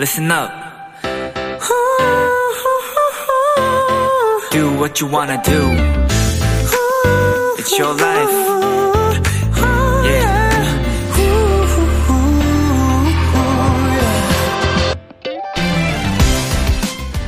[0.00, 0.50] listen up.
[4.50, 5.60] Do what you wanna do.
[7.58, 8.50] It's your life.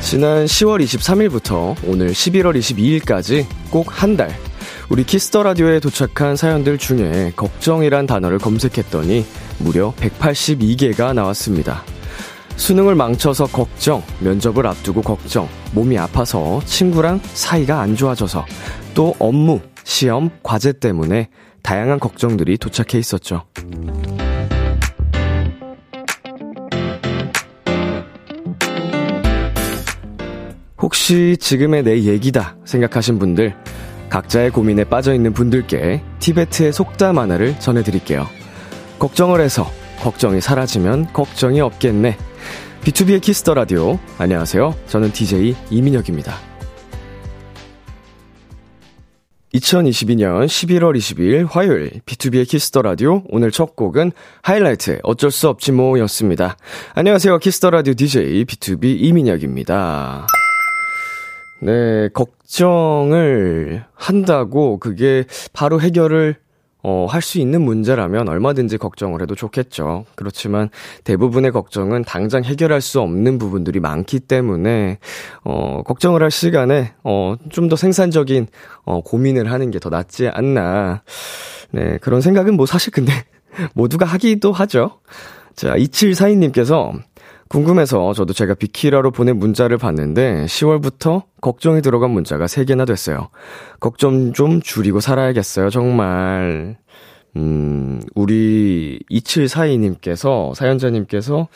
[0.01, 4.35] 지난 10월 23일부터 오늘 11월 22일까지 꼭 한 달,
[4.89, 9.25] 우리 키스터 라디오에 도착한 사연들 중에 걱정이란 단어를 검색했더니
[9.59, 11.83] 무려 182개가 나왔습니다.
[12.55, 18.45] 수능을 망쳐서 걱정, 면접을 앞두고 걱정, 몸이 아파서 친구랑 사이가 안 좋아져서
[18.93, 21.29] 또 업무, 시험, 과제 때문에
[21.61, 23.43] 다양한 걱정들이 도착해 있었죠.
[30.77, 33.55] 혹시 지금의 내 얘기다 생각하신 분들,
[34.09, 38.27] 각자의 고민에 빠져 있는 분들께 티베트의 속담 하나를 전해드릴게요.
[38.99, 39.65] 걱정을 해서
[40.01, 42.17] 걱정이 사라지면 걱정이 없겠네.
[42.83, 43.97] BTOB의 키스 더 라디오.
[44.17, 44.75] 안녕하세요.
[44.87, 46.33] 저는 DJ 이민혁입니다.
[49.53, 54.11] 2022년 11월 22일 화요일 BTOB의 키스 더 라디오 오늘 첫 곡은
[54.41, 56.57] 하이라이트 어쩔 수 없지 뭐였습니다.
[56.93, 57.37] 안녕하세요.
[57.37, 60.27] 키스 더 라디오 DJ BTOB 이민혁입니다.
[61.61, 65.23] 네, 걱정을 한다고 그게
[65.53, 66.42] 바로 해결을
[66.83, 70.05] 어, 할 수 있는 문제라면 얼마든지 걱정을 해도 좋겠죠.
[70.15, 70.69] 그렇지만
[71.05, 74.99] 대부분의 걱정은 당장 해결할 수 없는 부분들이 많기 때문에,
[75.45, 78.47] 어, 걱정을 할 시간에, 어, 좀 더 생산적인,
[78.83, 81.03] 어, 고민을 하는 게 더 낫지 않나.
[81.71, 83.11] 네, 그런 생각은 뭐 사실 근데
[83.73, 84.99] 모두가 하기도 하죠.
[85.55, 86.91] 자, 2742님께서
[87.53, 93.29] 궁금해서 저도 제가 비키라로 보낸 문자를 봤는데 10월부터 걱정이 들어간 문자가 3개나 됐어요.
[93.79, 96.77] 걱정 좀 줄이고 살아야겠어요, 정말.
[97.35, 101.47] 음, 우리 2742님께서, 사연자님께서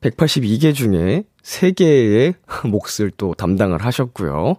[0.00, 2.34] 182개 중에 3개의
[2.66, 4.56] 몫을 또 담당을 하셨고요.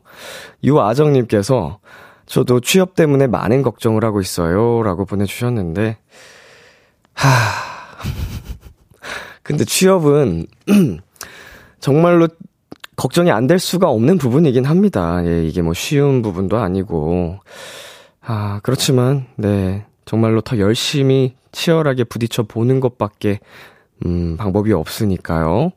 [0.63, 1.79] 유아정님께서
[2.25, 4.81] 저도 취업 때문에 많은 걱정을 하고 있어요.
[4.81, 5.97] 라고 보내주셨는데,
[7.15, 7.27] 하,
[9.45, 10.47] 근데 취업은
[11.79, 12.27] 정말로
[12.95, 15.21] 걱정이 안 될 수가 없는 부분이긴 합니다.
[15.25, 17.39] 예, 이게 뭐 쉬운 부분도 아니고.
[18.21, 19.85] 아, 그렇지만, 네.
[20.05, 23.39] 정말로 더 열심히 치열하게 부딪혀 보는 것밖에,
[24.05, 25.71] 음, 방법이 없으니까요.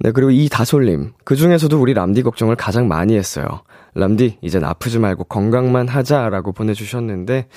[0.00, 1.14] 네, 그리고 이 다솔님.
[1.24, 3.46] 그 중에서도 우리 람디 걱정을 가장 많이 했어요.
[3.94, 7.48] 람디, 이젠 아프지 말고 건강만 하자라고 보내주셨는데,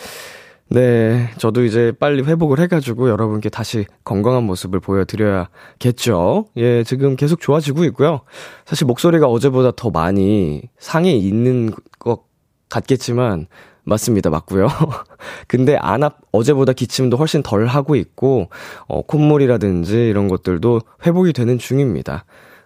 [0.70, 6.48] 네, 저도 이제 빨리 회복을 해가지고 여러분께 다시 건강한 모습을 보여드려야겠죠.
[6.58, 8.22] 예, 지금 계속 좋아지고 있고요.
[8.66, 12.24] 사실 목소리가 어제보다 더 많이 상해 있는 것
[12.70, 13.48] 같겠지만,
[13.86, 14.30] 맞습니다.
[14.30, 14.68] 맞고요.
[15.48, 18.50] 근데 안 앞, 어제보다 기침도 훨씬 덜 하고 있고,
[18.88, 22.26] 어, 콧물이라든지 이런 것들도 회복이 되는 중입니다.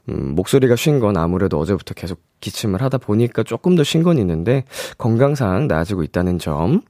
[0.10, 4.64] 음, 목소리가 쉰 건 아무래도 어제부터 계속 기침을 하다 보니까 조금 더 쉰 건 있는데,
[4.98, 6.82] 건강상 나아지고 있다는 점.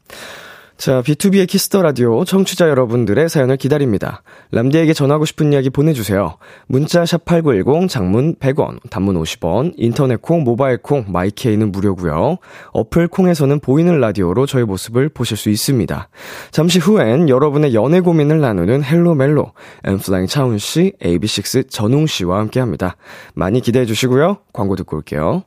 [0.81, 4.24] 자, BTOB의 키스 더 라디오 청취자 여러분들의 사연을 기다립니다.
[4.50, 6.38] 람디에게 전하고 싶은 이야기 보내주세요.
[6.66, 12.38] 문자 샵 8910 장문 100원, 단문 50원, 인터넷 콩, 모바일 콩, 마이케이는 무료고요.
[12.74, 16.09] 어플 콩에서는 보이는 라디오로 저의 모습을 보실 수 있습니다.
[16.50, 19.52] 잠시 후엔 여러분의 연애 고민을 나누는 헬로 멜로,
[19.84, 22.96] 엔플라잉 차훈 씨, AB6 전웅 씨와 함께 합니다.
[23.36, 24.40] 많이 기대해 주시고요.
[24.52, 25.44] 광고 듣고 올게요.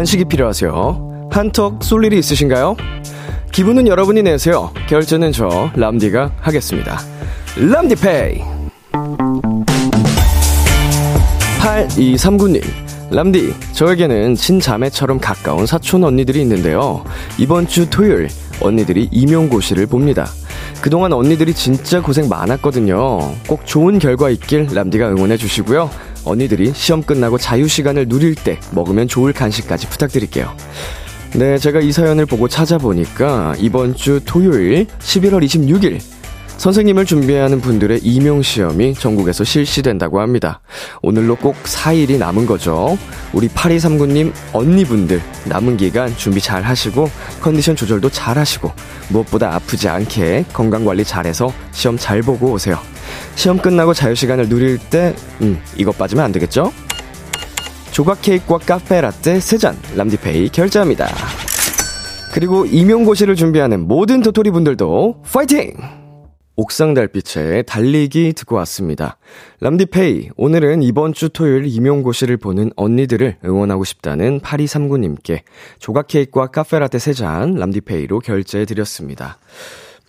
[0.00, 1.28] 간식이 필요하세요?
[1.30, 2.74] 한턱 쏠 일이 있으신가요?
[3.52, 4.72] 기분은 여러분이 내세요.
[4.88, 6.98] 결제는 저 람디가 하겠습니다.
[7.58, 8.40] 람디페이.
[11.60, 12.62] 8239님.
[13.10, 17.04] 람디, 저에게는 친자매처럼 가까운 사촌 언니들이 있는데요.
[17.36, 18.28] 이번 주 토요일
[18.62, 20.28] 언니들이 임용고시를 봅니다.
[20.80, 23.34] 그동안 언니들이 진짜 고생 많았거든요.
[23.46, 25.90] 꼭 좋은 결과 있길 람디가 응원해 주시고요.
[26.24, 30.54] 언니들이 시험 끝나고 자유 시간을 누릴 때 먹으면 좋을 간식까지 부탁드릴게요.
[31.34, 36.00] 네, 제가 이 사연을 보고 찾아보니까 이번 주 토요일 11월 26일
[36.60, 40.60] 선생님을 준비하는 분들의 임용시험이 전국에서 실시된다고 합니다.
[41.00, 42.98] 오늘로 꼭 4일이 남은 거죠.
[43.32, 47.08] 우리 8239님 언니분들 남은 기간 준비 잘 하시고
[47.40, 48.72] 컨디션 조절도 잘 하시고
[49.08, 52.78] 무엇보다 아프지 않게 건강관리 잘해서 시험 잘 보고 오세요.
[53.40, 56.74] 시험 끝나고 자유시간을 누릴 때, 음, 이것 빠지면 안 되겠죠?
[57.90, 61.08] 조각 케이크와 카페 라떼 3잔, 람디페이 결제합니다.
[62.34, 65.72] 그리고 임용고시를 준비하는 모든 도토리 분들도 파이팅!
[66.56, 69.16] 옥상 달빛에 달리기 듣고 왔습니다.
[69.60, 75.40] 람디페이, 오늘은 이번 주 토요일 임용고시를 보는 언니들을 응원하고 싶다는 8239님께
[75.78, 79.38] 조각 케이크와 카페 라떼 3잔 람디페이로 결제해 드렸습니다.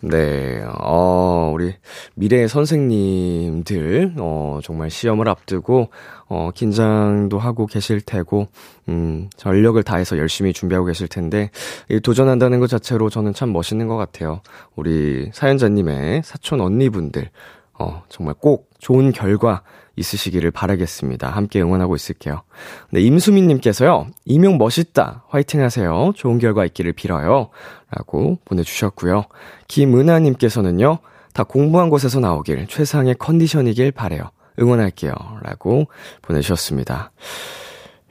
[0.03, 1.75] 네, 어, 우리
[2.15, 5.89] 미래의 선생님들, 어, 정말 시험을 앞두고,
[6.27, 8.47] 어, 긴장도 하고 계실 테고,
[8.89, 11.51] 음, 전력을 다해서 열심히 준비하고 계실 텐데,
[11.87, 14.41] 이 도전한다는 것 자체로 저는 참 멋있는 것 같아요.
[14.75, 17.29] 우리 사연자님의 사촌 언니분들,
[17.77, 19.61] 어, 정말 꼭 좋은 결과
[19.95, 21.29] 있으시기를 바라겠습니다.
[21.29, 22.43] 함께 응원하고 있을게요.
[22.91, 25.25] 네, 임수민님께서요, 이명 멋있다.
[25.29, 26.11] 화이팅 하세요.
[26.15, 27.49] 좋은 결과 있기를 빌어요.
[27.89, 29.25] 라고 보내주셨고요.
[29.67, 30.99] 김은하님께서는요,
[31.33, 34.31] 다 공부한 곳에서 나오길 최상의 컨디션이길 바래요.
[34.59, 35.13] 응원할게요.
[35.41, 35.87] 라고
[36.21, 37.11] 보내주셨습니다.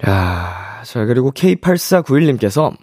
[0.09, 2.75] 야, 자, 그리고 K8491님께서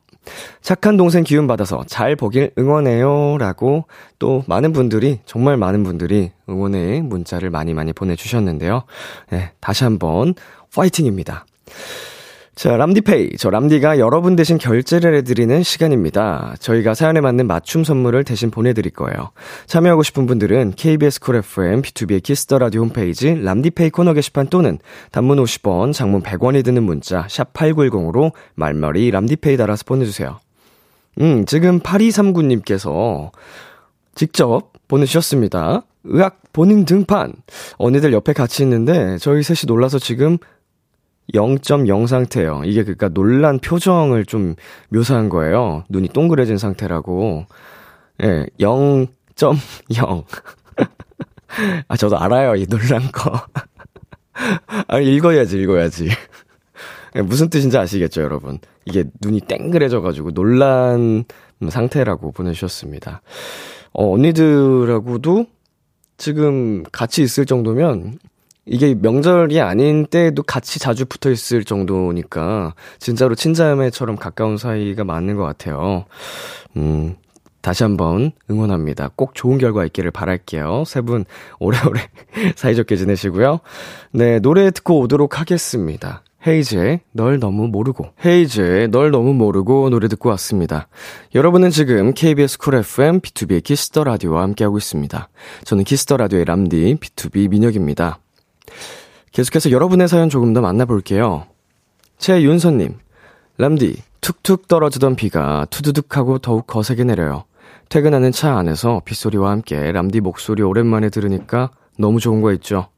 [0.62, 3.38] 착한 동생 기운 받아서 잘 보길 응원해요.
[3.38, 3.86] 라고
[4.20, 8.84] 또 많은 분들이, 정말 많은 분들이 응원의 문자를 많이 많이 보내주셨는데요.
[9.32, 10.34] 네, 다시 한번
[10.76, 11.46] 파이팅입니다.
[12.58, 13.38] 자, 람디페이.
[13.38, 16.56] 저 람디가 여러분 대신 결제를 해드리는 시간입니다.
[16.60, 19.30] 저희가 사연에 맞는 맞춤 선물을 대신 보내드릴 거예요.
[19.68, 24.80] 참여하고 싶은 분들은 KBS 쿨 FM, 비투비의 키스 더 라디오 홈페이지 람디페이 코너 게시판 또는
[25.12, 30.40] 단문 50원, 장문 100원이 드는 문자 샵 8910으로 말머리 람디페이 달아서 보내주세요.
[31.22, 33.30] 음, 지금 8239님께서
[34.16, 35.84] 직접 보내주셨습니다.
[36.06, 37.34] 의학 본인 등판.
[37.78, 40.40] 언니들 옆에 같이 있는데 저희 셋이 놀라서 지금
[41.34, 42.62] 0.0 상태예요.
[42.66, 44.56] 이게 그니까 놀란 표정을 좀
[44.90, 45.84] 묘사한 거예요.
[45.90, 47.46] 눈이 동그래진 상태라고.
[48.24, 49.08] 예, 0.0.
[51.88, 52.56] 아, 저도 알아요.
[52.56, 53.42] 이 놀란 거.
[54.88, 56.10] 아, 읽어야지, 읽어야지.
[57.16, 58.60] 예, 무슨 뜻인지 아시겠죠, 여러분?
[58.86, 61.26] 이게 눈이 땡그래져가지고 놀란
[61.68, 63.22] 상태라고 보내주셨습니다.
[63.94, 65.46] 어, 언니들하고도
[66.18, 68.18] 지금 같이 있을 정도면
[68.68, 75.44] 이게 명절이 아닌 때에도 같이 자주 붙어 있을 정도니까 진짜로 친자매처럼 가까운 사이가 맞는 것
[75.44, 76.06] 같아요.
[76.76, 77.16] 음,
[77.62, 79.12] 다시 한번 응원합니다.
[79.16, 80.84] 꼭 좋은 결과 있기를 바랄게요.
[80.86, 81.26] 세 분
[81.60, 82.02] 오래오래
[82.56, 83.60] 사이좋게 지내시고요.
[84.12, 86.24] 네, 노래 듣고 오도록 하겠습니다.
[86.46, 90.88] 헤이즈의 널 너무 모르고 헤이즈의 널 너무 모르고 노래 듣고 왔습니다.
[91.36, 95.30] 여러분은 지금 KBS 쿨 FM 비투비의 키스 더 라디오와 함께하고 있습니다.
[95.66, 98.20] 저는 키스 더 라디오의 람디 비투비 민혁입니다.
[99.32, 101.46] 계속해서 여러분의 사연 조금 더 만나볼게요.
[102.18, 102.98] 최윤선님,
[103.58, 107.46] 람디, 툭툭 떨어지던 비가 투두둑하고 더욱 거세게 내려요.
[107.90, 112.90] 퇴근하는 차 안에서 빗소리와 함께 람디 목소리 오랜만에 들으니까 너무 좋은 거 있죠?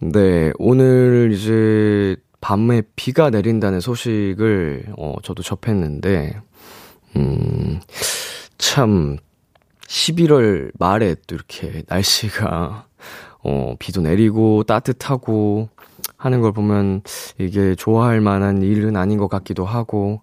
[0.00, 6.40] 네, 오늘 이제 밤에 비가 내린다는 소식을, 어, 저도 접했는데,
[7.16, 7.80] 음,
[8.58, 9.16] 참,
[9.88, 12.86] 11월 말에 또 이렇게 날씨가
[13.42, 15.68] 어, 비도 내리고 따뜻하고
[16.16, 17.02] 하는 걸 보면
[17.38, 20.22] 이게 좋아할 만한 일은 아닌 것 같기도 하고,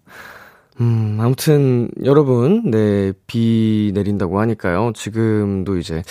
[0.80, 4.92] 음, 아무튼, 여러분, 네, 비 내린다고 하니까요.
[4.94, 6.02] 지금도 이제,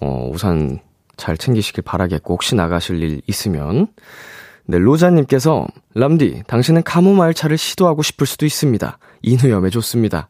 [0.00, 0.78] 어, 우산
[1.16, 3.88] 잘 챙기시길 바라겠고, 혹시 나가실 일 있으면.
[4.66, 8.98] 네, 로자님께서, 람디, 당신은 카모마일 차를 시도하고 싶을 수도 있습니다.
[9.22, 10.28] 인후염에 좋습니다.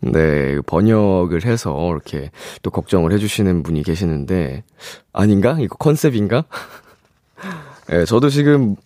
[0.00, 2.30] 네, 번역을 해서 이렇게
[2.62, 4.64] 또 걱정을 해주시는 분이 계시는데,
[5.12, 5.56] 아닌가?
[5.60, 6.44] 이거 컨셉인가?
[7.88, 8.76] 네, 저도 지금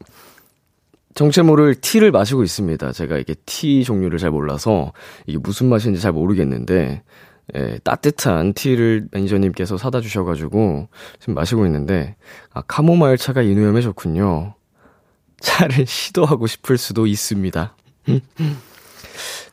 [1.14, 2.92] 정체 모를 티를 마시고 있습니다.
[2.92, 4.92] 제가 이게 티 종류를 잘 몰라서
[5.26, 7.02] 이게 무슨 맛인지 잘 모르겠는데,
[7.54, 10.88] 예, 따뜻한 티를 매니저님께서 사다 주셔가지고
[11.20, 12.16] 지금 마시고 있는데,
[12.52, 14.54] 아, 카모마일 차가 인후염에 좋군요.
[15.40, 17.76] 차를 시도하고 싶을 수도 있습니다.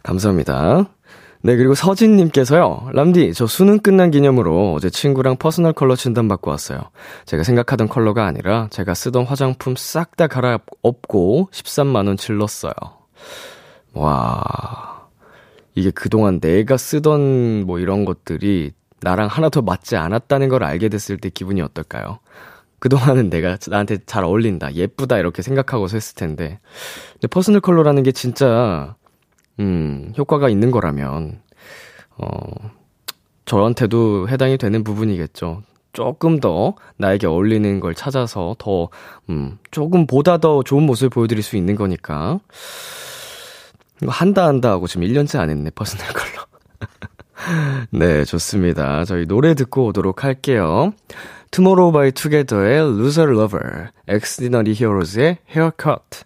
[0.04, 0.88] 감사합니다.
[1.46, 6.80] 네, 그리고 서진님께서요, 람디, 저 수능 끝난 기념으로 어제 친구랑 퍼스널 컬러 진단 받고 왔어요.
[7.26, 12.72] 제가 생각하던 컬러가 아니라 제가 쓰던 화장품 싹 다 갈아엎고 13만원 질렀어요.
[13.94, 15.10] 와,
[15.76, 21.30] 이게 그동안 내가 쓰던 뭐 이런 것들이 나랑 하나도 맞지 않았다는 걸 알게 됐을 때
[21.30, 22.20] 기분이 어떨까요?
[22.80, 26.60] 그동안은 내가 나한테 잘 어울린다, 예쁘다, 이렇게 생각하고서 했을 텐데.
[27.14, 28.96] 근데 퍼스널 컬러라는 게 진짜
[29.60, 31.42] 음, 효과가 있는 거라면,
[32.18, 32.72] 어,
[33.46, 35.64] 저한테도 해당이 되는 부분이겠죠.
[35.94, 38.90] 조금 더 나에게 어울리는 걸 찾아서 더,
[39.30, 42.40] 음, 조금 보다 더 좋은 모습을 보여드릴 수 있는 거니까.
[44.02, 46.46] 이거 한다 한다 하고 지금 1년째 안 했네, 퍼스널 컬러.
[47.92, 49.06] 네, 좋습니다.
[49.06, 50.94] 저희 노래 듣고 오도록 할게요.
[51.52, 56.26] 투모로우 바이 투게더의 Loser Lover, 엑스디너리 히어로즈의 Haircut.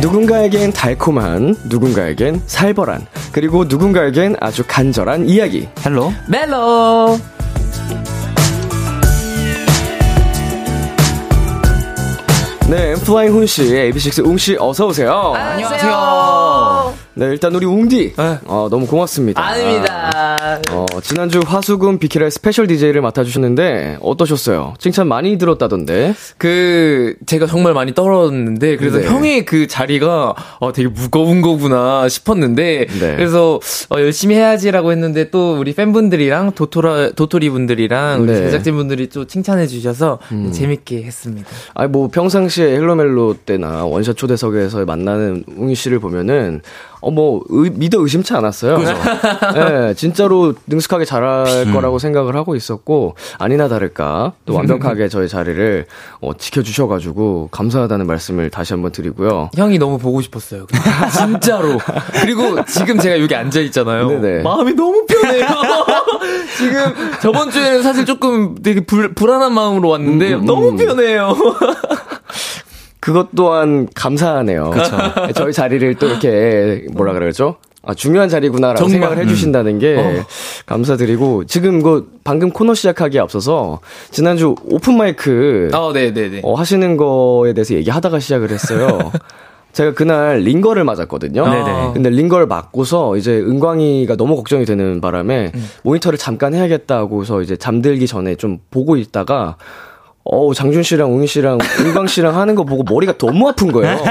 [0.00, 5.68] 누군가에겐 달콤한, 누군가에겐 살벌한, 그리고 누군가에겐 아주 간절한 이야기.
[5.84, 7.18] 헬로 멜로
[12.68, 15.34] 네, 엔플라잉 훈 씨, AB6 웅씨, 어서 오세요.
[15.34, 15.90] 안녕하세요
[17.14, 18.14] 네, 일단 우리 웅디.
[18.16, 18.38] 네.
[18.46, 19.40] 어, 너무 고맙습니다.
[19.42, 24.74] 아닙니다 어, 지난주 화수금 비키라의 스페셜 DJ를 맡아주셨는데, 어떠셨어요?
[24.78, 26.14] 칭찬 많이 들었다던데.
[26.38, 29.06] 그 제가 정말 많이 떨었는데 그래서 네.
[29.06, 33.16] 형의 그 자리가 어 되게 무거운 거구나 싶었는데 네.
[33.16, 38.38] 그래서 어 열심히 해야지라고 했는데 또 우리 팬분들이랑 도토라 도토리 분들이랑 우리 네.
[38.38, 38.44] 음.
[38.44, 40.18] 제작진 분들이 또 칭찬해 주셔서
[40.52, 41.48] 재밌게 했습니다.
[41.74, 46.60] 아니, 뭐, 평상시에 헬로멜로 때나 원샷 초대석에서 만나는 웅이 씨를 보면은,
[47.02, 48.78] 어, 뭐, 의- 믿어 의심치 않았어요.
[49.54, 55.86] 네, 진짜로 능숙하게 잘할 거라고 생각을 하고 있었고, 아니나 다를까, 또 완벽하게 저의 자리를,
[56.20, 59.48] 어, 지켜주셔가지고, 감사하다는 말씀을 다시 한번 드리고요.
[59.56, 60.66] 형이 너무 보고 싶었어요.
[61.16, 61.78] 진짜로.
[62.20, 64.06] 그리고 지금 제가 여기 앉아 있잖아요.
[64.08, 64.42] 네네.
[64.42, 65.46] 마음이 너무 편해요.
[66.58, 70.76] 지금 저번 주에는 사실 조금 되게 불, 불안한 마음으로 왔는데 음, 음, 너무 음.
[70.76, 71.34] 편해요.
[73.00, 74.72] 그것 또한 감사하네요.
[75.34, 77.56] 저희 자리를 또 이렇게 뭐라 그러죠?
[77.82, 78.92] 아, 중요한 자리구나라고 정말.
[78.92, 80.24] 생각을 해주신다는 게 어.
[80.66, 83.80] 감사드리고 지금 그 방금 코너 시작하기에 앞서서
[84.10, 85.70] 지난주 오픈 마이크
[86.30, 86.40] 네.
[86.44, 89.10] 어, 하시는 거에 대해서 얘기하다가 시작을 했어요.
[89.72, 91.48] 제가 그날 링거를 맞았거든요.
[91.48, 91.90] 네네.
[91.94, 95.52] 근데 링거를 맞고서 이제 은광이가 너무 걱정이 되는 바람에
[95.84, 99.56] 모니터를 잠깐 해야겠다고서 이제 잠들기 전에 좀 보고 있다가
[100.24, 103.96] 어우 장준 씨랑 웅이 씨랑 은광 씨랑 하는 거 보고 머리가 너무 아픈 거예요.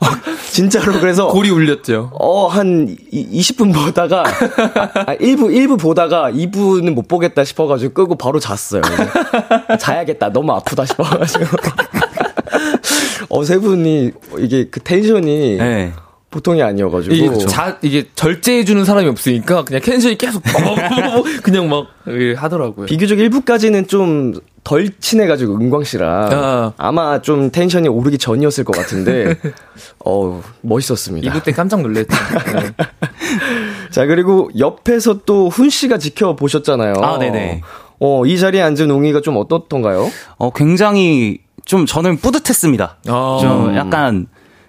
[0.00, 0.06] 어,
[0.50, 2.10] 진짜로 그래서 골이 울렸죠.
[2.14, 8.40] 어, 한 20분 보다가, 아, 1부, 1부 보다가 2부는 못 보겠다 싶어 가지고 끄고 바로
[8.40, 8.82] 잤어요.
[9.78, 10.30] 자야겠다.
[10.32, 11.44] 너무 아프다 싶어 가지고.
[13.30, 15.92] 어, 세 분이, 이게 그 텐션이 네.
[16.30, 17.14] 보통이 아니어가지고.
[17.14, 20.42] 이게 자 이게 절제해주는 사람이 없으니까 그냥 텐션이 계속
[21.42, 22.86] 그냥 막 예, 하더라고요.
[22.86, 24.34] 비교적 1부까지는 좀
[24.68, 26.72] 덜 친해가지고 은광 씨랑 아.
[26.76, 29.34] 아마 좀 텐션이 오르기 전이었을 것 같은데,
[30.04, 31.26] 어우, 멋있었습니다.
[31.26, 32.08] 이부 때 깜짝 놀랐죠.
[32.08, 32.70] 네.
[33.90, 36.96] 자, 그리고 옆에서 또 훈 씨가 지켜보셨잖아요.
[37.00, 37.62] 아, 네네.
[38.00, 40.10] 어, 이 자리에 앉은 웅이가 좀 어떻던가요?
[40.36, 42.98] 어, 굉장히 좀 저는 뿌듯했습니다.
[43.08, 43.38] 아.
[43.40, 44.26] 좀 약간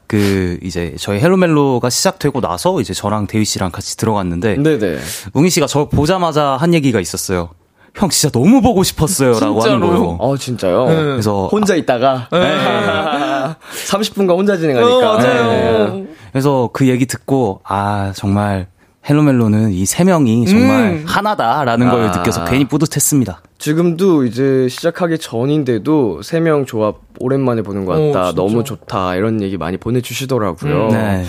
[0.09, 4.97] 그 이제 저희 헬로멜로가 시작되고 나서 이제 저랑 대휘 씨랑 같이 들어갔는데 네네.
[5.33, 7.49] 웅이 씨가 저 보자마자 한 얘기가 있었어요.
[7.93, 9.79] 형 진짜 너무 보고 싶었어요라고 하는?
[9.81, 10.17] 거예요.
[10.19, 10.85] 어, 진짜요?
[10.85, 12.27] 그래서 혼자 있다가.
[12.31, 12.57] 네.
[13.87, 15.11] 30분간 혼자 진행하니까.
[15.15, 15.17] 어.
[15.21, 16.07] 네.
[16.31, 18.65] 그래서 그 얘기 듣고 아 정말
[19.07, 21.05] 헬로멜로는 이 세 명이 정말 음.
[21.07, 22.17] 하나다라는 걸 아.
[22.17, 23.41] 느껴서 괜히 뿌듯했습니다.
[23.59, 28.27] 지금도 이제 시작하기 전인데도 세 명 조합 오랜만에 보는 것 어, 같다.
[28.29, 28.41] 진짜.
[28.41, 29.15] 너무 좋다.
[29.15, 30.87] 이런 얘기 많이 보내주시더라고요.
[30.87, 31.23] 음, 네.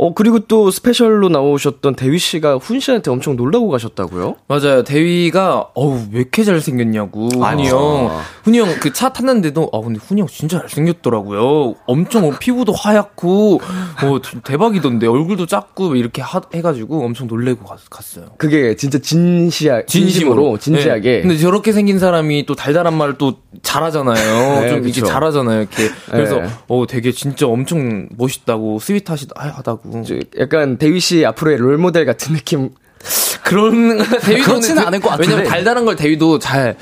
[0.00, 4.36] 어, 그리고 또 스페셜로 나오셨던 대휘 씨가 훈 씨한테 엄청 놀라고 가셨다고요?
[4.46, 4.84] 맞아요.
[4.84, 8.10] 대위가 어우 왜 이렇게 잘생겼냐고 훈이 형.
[8.44, 11.74] 훈이 형 그 차 탔는데도 아 근데 훈이 형 진짜 잘생겼더라고요.
[11.86, 13.60] 엄청 피부도 하얗고
[14.04, 18.26] 어 대박이던데 얼굴도 작고 이렇게 하, 해가지고 엄청 놀래고 갔, 갔어요.
[18.38, 21.10] 그게 진짜 진시야, 진심으로, 진지하게.
[21.16, 21.20] 네.
[21.22, 24.60] 근데 저렇게 생긴 사람이 또 달달한 말을 또 잘하잖아요.
[24.62, 25.00] 네, 좀 이렇게.
[25.02, 25.60] 잘하잖아요.
[25.62, 26.48] 이렇게 그래서 네.
[26.68, 29.87] 어 되게 진짜 엄청 멋있다고 스윗하시다고.
[30.06, 32.70] 저 약간 대휘 씨 앞으로의 롤 모델 같은 느낌.
[33.44, 35.30] 그런 대위도 그렇지는 않을 것 같은데.
[35.30, 36.74] 왜냐면 달달한 걸 대위도 잘어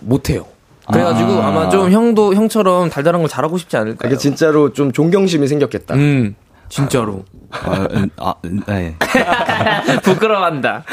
[0.00, 0.46] 못해요.
[0.92, 1.50] 그래가지고 아.
[1.50, 4.06] 마좀 형도 형처럼 달달한 걸 잘하고 싶지 않을까.
[4.06, 5.94] 이게 진짜로 좀 존경심이 생겼겠다.
[5.94, 6.36] 음.
[6.68, 7.24] 진짜로.
[7.50, 8.96] 아, 음, 아, 음, 네.
[10.02, 10.84] 부끄러워한다.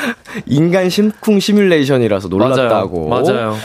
[0.45, 3.09] 인간 심쿵 시뮬레이션이라서 놀랐다고.
[3.09, 3.55] 맞아요.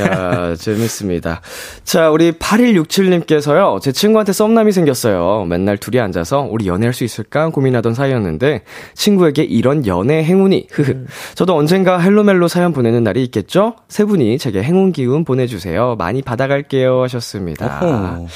[0.00, 1.40] 야, 재밌습니다.
[1.84, 5.44] 자, 우리 8167님께서요, 제 친구한테 썸남이 생겼어요.
[5.44, 8.62] 맨날 둘이 앉아서 우리 연애할 수 있을까 고민하던 사이였는데,
[8.94, 10.90] 친구에게 이런 연애 행운이, 흐흐.
[10.92, 11.06] 음.
[11.34, 13.76] 저도 언젠가 헬로멜로 사연 보내는 날이 있겠죠?
[13.88, 15.96] 세 분이 제게 행운 기운 보내주세요.
[15.98, 17.02] 많이 받아갈게요.
[17.02, 17.80] 하셨습니다.
[17.82, 18.26] 어허.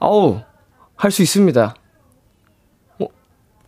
[0.00, 0.40] 아우,
[0.96, 1.74] 할 수 있습니다.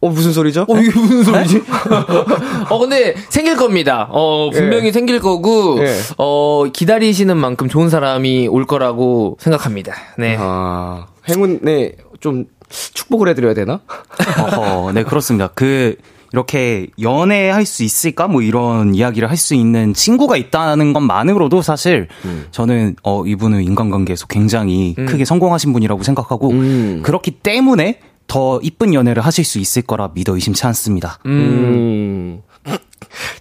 [0.03, 0.67] 어, 어, 무슨 소리죠?
[0.69, 1.63] 어, 이게 무슨 소리지?
[2.69, 4.09] 어, 근데 생길 겁니다.
[4.11, 4.93] 어, 분명히 예.
[4.93, 5.97] 생길 거고, 예.
[6.19, 9.95] 어, 기다리시는 만큼 좋은 사람이 올 거라고 생각합니다.
[10.19, 10.37] 네.
[10.39, 12.47] 아, 행운에 좀
[12.95, 13.81] 축복을 해드려야 되나?
[14.39, 15.49] 어허, 네, 그렇습니다.
[15.55, 15.97] 그,
[16.33, 18.27] 이렇게 연애할 수 있을까?
[18.27, 22.09] 뭐 이런 이야기를 할 수 있는 친구가 있다는 것만으로도 사실
[22.53, 27.03] 저는 어, 이분은 인간관계에서 굉장히 크게 성공하신 분이라고 생각하고 음.
[27.05, 27.99] 그렇기 때문에
[28.33, 31.19] 더 이쁜 연애를 하실 수 있을 거라 믿어 의심치 않습니다.
[31.27, 32.41] 음.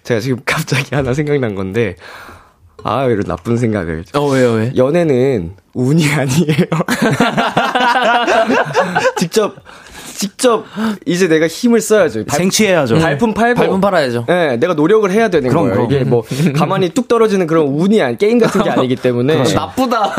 [0.02, 1.96] 제가 지금 갑자기 하나 생각난 건데,
[2.84, 4.04] 아, 왜 이런 나쁜 생각을.
[4.12, 4.72] 어, 왜요, 왜?
[4.76, 6.66] 연애는 운이 아니에요.
[9.16, 9.54] 직접,
[10.22, 10.64] 직접,
[11.04, 12.24] 이제 내가 힘을 써야죠.
[12.26, 12.96] 발, 생취해야죠.
[13.00, 13.58] 발품 팔고.
[13.58, 14.24] 발품 팔아야죠.
[14.28, 15.88] 네, 내가 노력을 해야 되는 그럼, 거예요.
[15.88, 15.90] 그럼.
[15.90, 16.22] 이게 뭐,
[16.54, 19.40] 가만히 뚝 떨어지는 그런 운이 아니, 게임 같은 게 아니기 때문에.
[19.40, 20.14] 어, 나쁘다.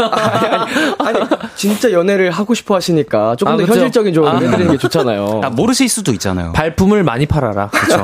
[0.99, 3.75] 아니, 아니, 진짜 연애를 하고 싶어 하시니까 조금 아, 더 그쵸?
[3.75, 4.49] 현실적인 조언을 아.
[4.49, 5.39] 해드리는 게 좋잖아요.
[5.41, 6.51] 아, 모르실 수도 있잖아요.
[6.51, 7.69] 발품을 많이 팔아라.
[7.69, 8.03] 그렇죠.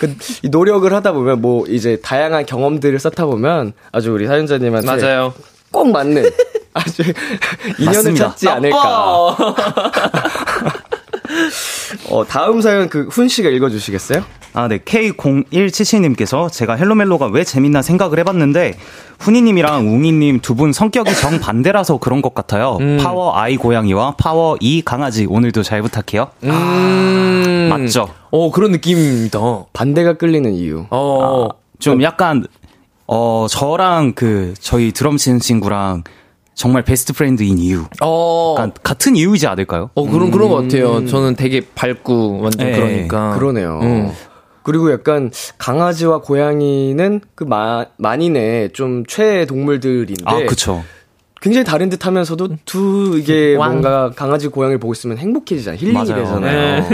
[0.00, 5.32] 그, 이 노력을 하다 보면 뭐 이제 다양한 경험들을 쌓다 보면 아주 우리 사연자님한테 맞아요.
[5.70, 6.28] 꼭 맞는
[6.74, 7.02] 아주
[7.78, 8.14] 인연을.
[8.16, 9.36] 찾지 않을까.
[12.08, 14.24] 어, 다음 사연 그 훈 씨가 읽어주시겠어요?
[14.52, 14.78] 아, 네.
[14.78, 18.76] K0177님께서 제가 헬로멜로가 왜 재밌나 생각을 해봤는데,
[19.20, 22.78] 훈이님이랑 웅이님 두 분 성격이 정반대라서 그런 것 같아요.
[23.00, 26.30] 파워 I 고양이와 파워 E 강아지 오늘도 잘 부탁해요.
[26.44, 27.68] 음.
[27.70, 28.08] 맞죠?
[28.30, 29.38] 어, 그런 느낌이다.
[29.72, 30.86] 반대가 끌리는 이유.
[30.90, 31.48] 어.
[31.78, 32.44] 좀 약간,
[33.06, 36.02] 어, 저랑 그, 저희 드럼 치는 친구랑
[36.54, 37.84] 정말 best friend인 이유.
[38.02, 38.54] 어.
[38.58, 39.90] 약간 같은 이유이지 않을까요?
[39.94, 41.06] 어, 그런, 그런 것 같아요.
[41.06, 43.34] 저는 되게 밝고, 완전 네, 그러니까.
[43.38, 43.80] 그러네요.
[43.82, 44.10] 음.
[44.62, 50.84] 그리고 약간 강아지와 고양이는 그 마, 만인의 좀 최애 동물들인데 아, 그쵸.
[51.40, 53.70] 굉장히 다른 듯 하면서도 두 이게 왕.
[53.70, 55.78] 뭔가 강아지 고양이를 보고 있으면 행복해지잖아요.
[55.80, 56.22] 힐링이 맞아요.
[56.22, 56.90] 되잖아요.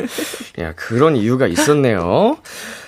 [0.61, 2.37] 야, 그런 이유가 있었네요.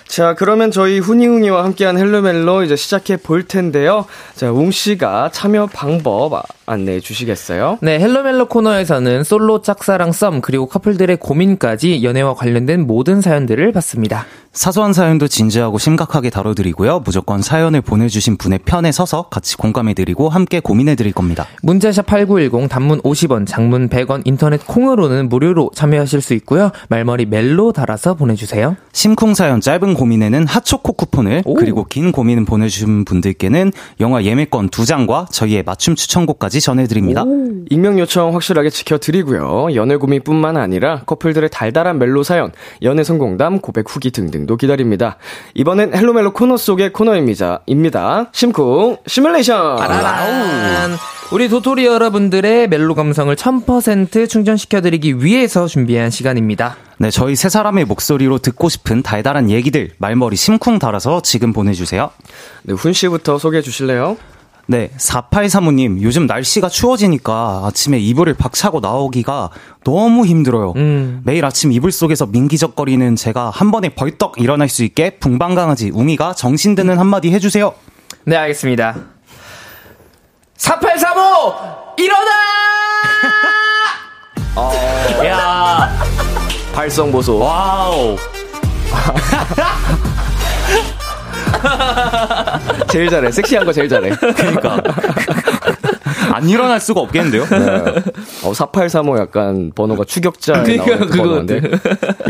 [0.09, 4.05] 자, 그러면 저희 훈이웅이와 함께한 헬로멜로 이제 시작해 볼 텐데요.
[4.33, 7.77] 자, 웅 씨가 참여 방법 아- 안내해 주시겠어요?
[7.83, 14.25] 네, 헬로멜로 코너에서는 솔로 짝사랑 썸, 그리고 커플들의 고민까지 연애와 관련된 모든 사연들을 받습니다.
[14.51, 17.01] 사소한 사연도 진지하고 심각하게 다뤄드리고요.
[17.05, 21.45] 무조건 사연을 보내주신 분의 편에 서서 같이 공감해드리고 함께 고민해드릴 겁니다.
[21.61, 26.71] 문자샵 8910, 단문 50원, 장문 100원, 인터넷 콩으로는 무료로 참여하실 수 있고요.
[26.89, 28.75] 말머리 멜로 달아서 보내주세요.
[28.91, 31.53] 심쿵 사연 짧은 고민에는 핫초코 쿠폰을 오.
[31.53, 37.23] 그리고 긴 고민 보내주신 분들께는 영화 예매권 두 장과 저희의 맞춤 추천곡까지 전해드립니다.
[37.69, 39.75] 익명 요청 확실하게 지켜드리고요.
[39.75, 45.17] 연애 고민뿐만 아니라 커플들의 달달한 멜로 사연, 연애 성공담, 고백 후기 등등 도 기다립니다.
[45.53, 47.61] 이번엔 헬로멜로 코너 속의 코너입니다.
[47.65, 48.29] 입니다.
[48.31, 49.77] 심쿵 시뮬레이션.
[49.77, 50.97] 짜란!
[51.31, 56.75] 우리 도토리 여러분들의 멜로 감성을 1000% 충전시켜드리기 위해서 준비한 시간입니다.
[56.97, 62.09] 네, 저희 세 사람의 목소리로 듣고 싶은 달달한 얘기들 말머리 심쿵 달아서 지금 보내주세요.
[62.63, 64.17] 네, 훈 씨부터 소개해 주실래요?
[64.71, 69.49] 네, 4835님, 요즘 날씨가 추워지니까 아침에 이불을 박차고 나오기가
[69.83, 70.73] 너무 힘들어요.
[70.75, 71.21] 음.
[71.25, 76.75] 매일 아침 이불 속에서 민기적거리는 제가 한 번에 벌떡 일어날 수 있게 붕방강아지 웅이가 정신
[76.75, 77.73] 드는 한마디 해주세요.
[78.25, 78.95] 네, 알겠습니다.
[80.57, 81.17] 4835!
[81.97, 82.29] 일어나!
[85.25, 85.89] 야
[86.75, 87.39] 발성 보소.
[87.39, 88.15] Wow.
[92.89, 93.31] 제일 잘해.
[93.31, 94.09] 섹시한 거 제일 잘해.
[94.09, 94.81] 그러니까.
[96.31, 97.41] 안 일어날 수가 없겠는데요?
[98.43, 101.61] 어, 4835 약간 번호가 추격자에 그러니까 나오는 그 그거 번호인데.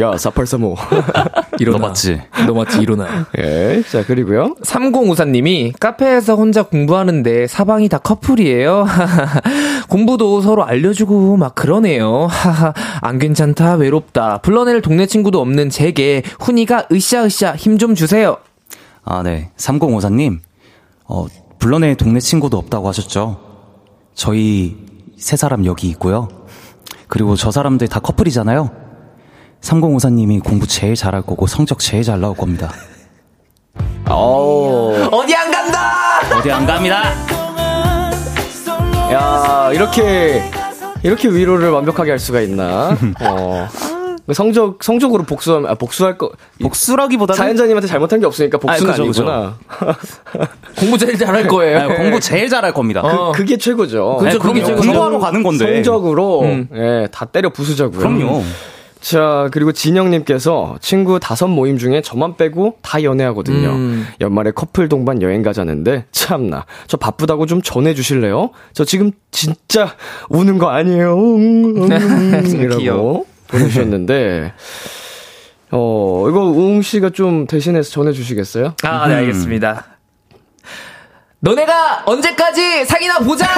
[0.02, 0.76] 야, 4835.
[1.60, 1.78] 일어나.
[1.78, 2.22] 너 맞지?
[2.48, 3.28] 너 맞지, 일어나.
[3.38, 3.84] 예.
[3.90, 4.56] 자, 그리고요.
[4.64, 8.88] 3054님이 카페에서 혼자 공부하는데 사방이 다 커플이에요.
[9.90, 12.28] 공부도 서로 알려주고 막 그러네요.
[12.30, 14.38] 하하, 안 괜찮다, 외롭다.
[14.40, 18.36] 불러낼 동네 친구도 없는 제게 훈이가 으쌰으쌰 힘 좀 주세요.
[19.10, 19.50] 아, 네.
[19.58, 20.40] 3054님,
[21.08, 21.26] 어,
[21.58, 23.40] 불러낼 동네 친구도 없다고 하셨죠?
[24.14, 24.78] 저희
[25.18, 26.28] 세 사람 여기 있고요.
[27.08, 28.70] 그리고 저 사람들 다 커플이잖아요.
[29.62, 32.72] 3054님이 공부 제일 잘할 거고 성적 제일 잘 나올 겁니다.
[34.08, 34.94] 어.
[35.12, 36.38] 어디 안 간다!
[36.38, 37.02] 어디 안 갑니다.
[39.12, 40.44] 야, 이렇게,
[41.02, 42.96] 이렇게 위로를 완벽하게 할 수가 있나?
[43.22, 43.68] 어.
[44.34, 49.58] 성적 성적으로 복수하면 아, 복수할 거 복수라기보다는 사연자님한테 잘못한 게 없으니까 복수가 아니, 그죠, 아니구나.
[50.78, 51.88] 공부 제일 잘할 거예요.
[51.88, 53.02] 네, 공부 제일 잘할 겁니다.
[53.02, 53.32] 어.
[53.32, 54.18] 그, 게 최고죠.
[54.20, 54.64] 그죠, 네, 그게.
[54.64, 54.88] 최고죠.
[54.88, 55.76] 공부하러 가는 건데.
[55.76, 56.68] 성적으로 음.
[56.74, 58.00] 예, 다 때려 부수자고요.
[58.00, 58.44] 그럼요.
[59.02, 63.70] 자, 그리고 진영님께서 친구 다섯 모임 중에 저만 빼고 다 연애하거든요.
[63.70, 64.06] 음.
[64.20, 66.66] 연말에 커플 동반 여행 가자는데, 참나.
[66.88, 68.50] 저 바쁘다고 좀 전해주실래요?
[68.74, 69.96] 저 지금 진짜
[70.30, 71.18] 우는 거 아니에요?
[72.60, 73.26] 이라고 귀여워.
[73.50, 74.54] 보내주셨는데,
[75.72, 78.74] 어, 이거 우웅 씨가 좀 대신해서 전해주시겠어요?
[78.84, 79.86] 아, 네, 알겠습니다.
[81.42, 83.46] 너네가 언제까지 사귀나 보자!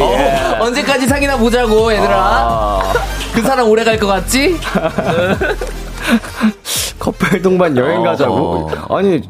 [0.00, 2.80] 어, 언제까지 사귀나 보자고, 얘들아.
[3.34, 4.56] 그 사람 오래 갈 것 같지?
[6.98, 8.70] 커플 동반 여행 가자고?
[8.90, 9.20] 아니,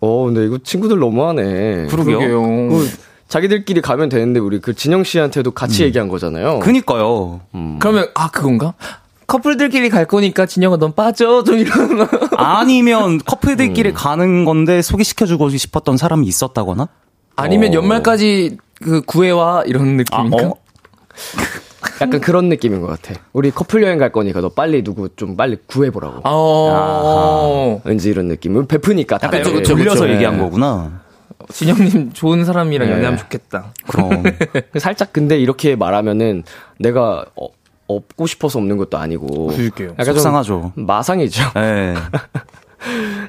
[0.00, 1.86] 어, 근데 이거 친구들 너무하네.
[1.86, 2.18] 그러게요.
[2.42, 2.90] 그
[3.28, 6.60] 자기들끼리 가면 되는데 우리 그 진영 씨한테도 같이 얘기한 거잖아요.
[6.60, 7.40] 그니까요.
[7.80, 8.74] 그러면, 아, 그건가?
[9.26, 11.42] 커플들끼리 갈 거니까 진영아 넌 빠져.
[11.44, 12.06] 좀 이런.
[12.36, 16.88] 아니면 커플들끼리 가는 건데 소개시켜 주고 싶었던 사람이 있었다거나?
[17.34, 17.74] 아니면 어.
[17.74, 20.46] 연말까지 그 구해와 이런 아, 느낌인가?
[20.48, 20.54] 어?
[22.00, 23.20] 약간 그런 느낌인 것 같아.
[23.32, 26.20] 우리 커플 여행 갈 거니까 너 빨리 누구 좀 빨리 구해보라고.
[26.24, 27.80] 어.
[27.84, 28.66] 왠지 이런 느낌.
[28.66, 29.28] 베프니까 다.
[29.28, 29.74] 약간 그쵸.
[29.74, 30.14] 돌려서 네.
[30.14, 31.05] 얘기한 거구나.
[31.52, 32.94] 진영님 좋은 사람이랑 네.
[32.94, 33.72] 연애하면 좋겠다.
[33.88, 34.22] 그럼.
[34.78, 36.42] 살짝 근데 이렇게 말하면은
[36.78, 37.48] 내가 어,
[37.86, 39.48] 없고 싶어서 없는 것도 아니고.
[39.48, 39.90] 그러게요.
[39.92, 40.72] 약간 좀 속상하죠.
[40.74, 41.42] 마상이죠.
[41.54, 41.94] 네.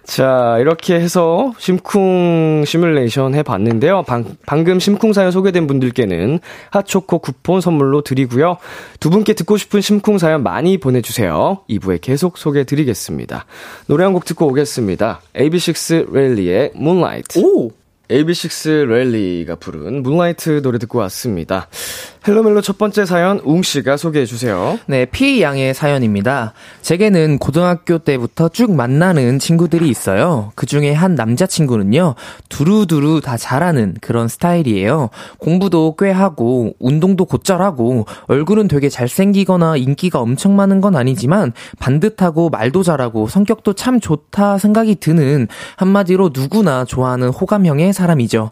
[0.04, 4.04] 자, 이렇게 해서 심쿵 시뮬레이션 해봤는데요.
[4.04, 6.40] 방, 방금 심쿵 사연 소개된 분들께는
[6.72, 8.58] 핫초코 쿠폰 선물로 드리고요.
[9.00, 11.60] 두 분께 듣고 싶은 심쿵 사연 많이 보내주세요.
[11.70, 13.46] 2부에 계속 소개해드리겠습니다.
[13.88, 15.22] 노래 한 곡 듣고 오겠습니다.
[15.36, 17.40] AB6IX 랠리의 Moonlight.
[17.42, 17.72] 오!
[18.10, 21.68] AB6IX 랠리가 부른 Moonlight 노래 듣고 왔습니다.
[22.28, 24.78] 헬로멜로 첫 번째 사연 웅 씨가 소개해 주세요.
[24.86, 26.52] 네, 피 양의 사연입니다.
[26.82, 30.52] 제게는 고등학교 때부터 쭉 만나는 친구들이 있어요.
[30.56, 32.16] 그 중에 한 남자친구는요,
[32.50, 35.10] 두루두루 다 잘하는 그런 스타일이에요.
[35.38, 42.84] 공부도 꽤 하고, 운동도 곧잘하고, 얼굴은 되게 잘생기거나 인기가 엄청 많은 건 아니지만, 반듯하고 말도
[42.84, 48.52] 잘하고, 성격도 참 좋다 생각이 드는, 한마디로 누구나 좋아하는 호감형의 사람이죠.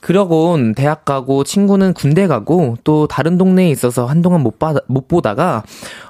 [0.00, 5.62] 그러곤 대학 가고 친구는 군대 가고 또 다른 동네에 있어서 한동안 못, 봐, 못 보다가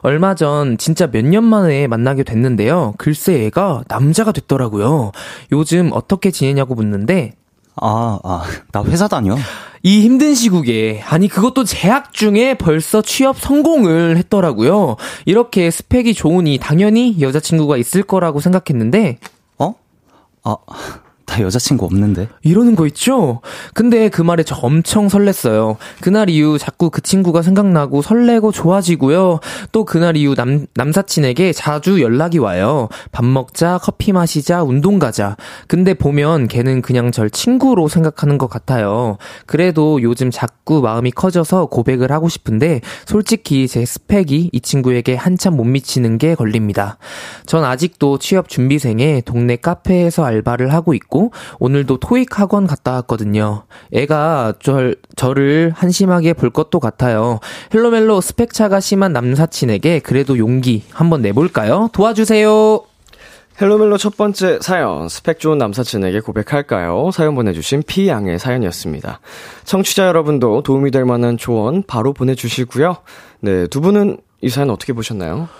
[0.02, 2.94] 얼마 전 진짜 몇 년 만에 만나게 됐는데요.
[2.98, 5.12] 글쎄 얘가 남자가 됐더라고요.
[5.52, 7.34] 요즘 어떻게 지내냐고 묻는데
[7.76, 9.36] 아, 아, 나 회사 다녀.
[9.82, 14.96] 이 힘든 시국에 아니 그것도 재학 중에 벌써 취업 성공을 했더라고요.
[15.24, 19.18] 이렇게 스펙이 좋으니 당연히 여자친구가 있을 거라고 생각했는데
[19.58, 19.74] 어?
[20.44, 20.56] 아,
[21.30, 22.28] 나 여자친구 없는데.
[22.42, 23.40] 이러는 거 있죠?
[23.72, 25.76] 근데 그 말에 저 엄청 설렜어요.
[26.00, 29.38] 그날 이후 자꾸 그 친구가 생각나고 설레고 좋아지고요.
[29.70, 32.88] 또 그날 이후 남, 남사친에게 자주 연락이 와요.
[33.12, 35.36] 밥 먹자, 커피 마시자, 운동 가자.
[35.68, 39.16] 근데 보면 걔는 그냥 절 친구로 생각하는 것 같아요.
[39.46, 45.62] 그래도 요즘 자꾸 마음이 커져서 고백을 하고 싶은데 솔직히 제 스펙이 이 친구에게 한참 못
[45.62, 46.98] 미치는 게 걸립니다.
[47.46, 53.64] 전 아직도 취업 준비생에 동네 카페에서 알바를 하고 있고 오늘도 토익 학원 갔다 왔거든요.
[53.92, 57.40] 애가 절, 저를 한심하게 볼 것도 같아요.
[57.74, 61.90] 헬로멜로 스펙 차가 심한 남사친에게 그래도 용기 한번 내볼까요?
[61.92, 62.84] 도와주세요.
[63.60, 67.10] 헬로멜로 첫 번째 사연, 스펙 좋은 남사친에게 고백할까요?
[67.12, 69.20] 사연 보내주신 피양의 사연이었습니다.
[69.64, 72.96] 청취자 여러분도 도움이 될 만한 조언 바로 보내주시고요.
[73.40, 75.50] 네, 두 분은 이 사연 어떻게 보셨나요?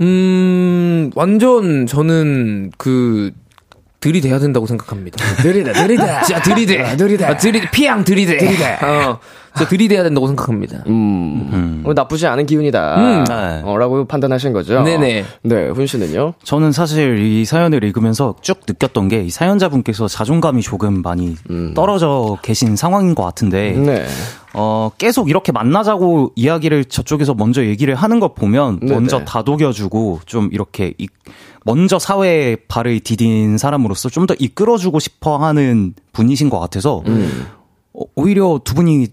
[0.00, 3.32] 음, 완전 저는 그
[4.00, 5.24] 들이대야 된다고 생각합니다.
[5.42, 6.20] 들이대, 들이대.
[6.24, 6.96] 진짜 들이대.
[6.96, 7.24] 들이대.
[7.24, 7.70] 아, 들이대.
[7.70, 8.36] 피양 들이대.
[8.38, 8.78] 들이대.
[8.82, 9.18] 어,
[9.66, 10.84] 들이대야 된다고 생각합니다.
[10.86, 12.96] 음, 어, 나쁘지 않은 기운이다.
[12.96, 13.24] 음.
[13.24, 13.60] 네.
[13.64, 14.82] 어, 라고 판단하신 거죠?
[14.82, 15.24] 네네.
[15.42, 16.34] 네, 훈 씨는요?
[16.44, 21.34] 저는 사실 이 사연을 읽으면서 쭉 느꼈던 게 이 사연자분께서 자존감이 조금 많이
[21.74, 24.06] 떨어져 계신 상황인 것 같은데, 네.
[24.54, 28.92] 어, 계속 이렇게 만나자고 이야기를 저쪽에서 먼저 얘기를 하는 걸 보면 네네.
[28.92, 31.08] 먼저 다독여주고 좀 이렇게 이,
[31.64, 37.02] 먼저 사회에 발을 디딘 사람으로서 좀 더 이끌어주고 싶어 하는 분이신 것 같아서
[37.92, 39.08] 어, 오히려 두 분이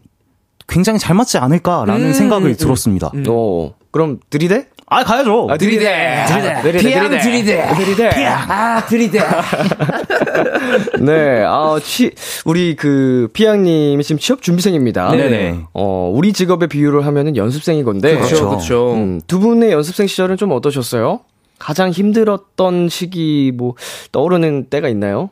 [0.68, 3.12] 굉장히 잘 맞지 않을까라는 음, 생각을 들었습니다.
[3.28, 4.68] 어, 그럼 들이대?
[4.88, 5.48] 아, 가야죠.
[5.50, 6.26] 아, 들이대.
[6.62, 6.80] 들이대.
[6.80, 7.68] 피양 들이대.
[7.76, 8.10] 들이대.
[8.28, 9.20] 아, 들이대.
[11.02, 12.12] 네, 아, 취,
[12.46, 15.12] 우리 그, 피양님이 지금 취업 준비생입니다.
[15.12, 15.62] 네네.
[15.74, 18.16] 어, 우리 직업의 비유를 하면은 연습생이 건데.
[18.16, 18.94] 그렇죠, 그렇죠.
[18.94, 21.22] 음, 두 분의 연습생 시절은 좀 어떠셨어요?
[21.58, 23.74] 가장 힘들었던 시기, 뭐,
[24.12, 25.30] 떠오르는 때가 있나요?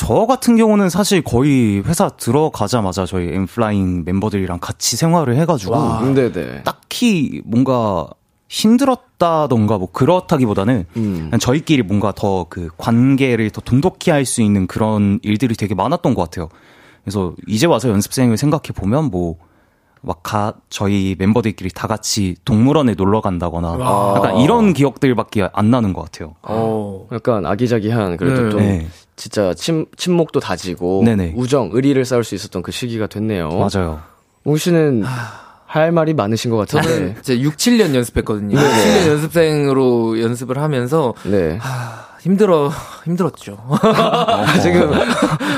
[0.00, 6.62] 저 같은 경우는 사실 거의 회사 들어가자마자 저희 엠플라잉 멤버들이랑 같이 생활을 해가지고 네네.
[6.62, 8.08] 딱히 뭔가
[8.48, 11.30] 힘들었다던가 뭐 그렇다기보다는 음.
[11.38, 16.22] 저희끼리 뭔가 더 그 관계를 더 돈독히 할 수 있는 그런 일들이 되게 많았던 것
[16.22, 16.48] 같아요.
[17.04, 19.50] 그래서 이제 와서 연습생을 생각해 보면 뭐
[20.02, 23.76] 막 가, 저희 멤버들끼리 다 같이 동물원에 놀러 간다거나
[24.16, 26.36] 약간 이런 기억들밖에 안 나는 것 같아요.
[26.42, 27.06] 어.
[27.12, 28.50] 약간 아기자기한 그래도 네.
[28.50, 28.88] 좀 네.
[29.20, 31.34] 진짜 침 친목도 다지고 네네.
[31.36, 33.50] 우정, 의리를 쌓을 수 있었던 그 시기가 됐네요.
[33.50, 34.00] 맞아요.
[34.44, 35.04] 웅 씨는
[35.66, 36.88] 할 말이 많으신 것 같은데.
[36.88, 38.58] 저는 이제 6, 7년 연습했거든요.
[38.58, 38.62] 네.
[38.62, 41.58] 7년 연습생으로 연습을 하면서 네.
[42.20, 42.70] 힘들어
[43.04, 43.56] 힘들었죠.
[44.62, 44.90] 지금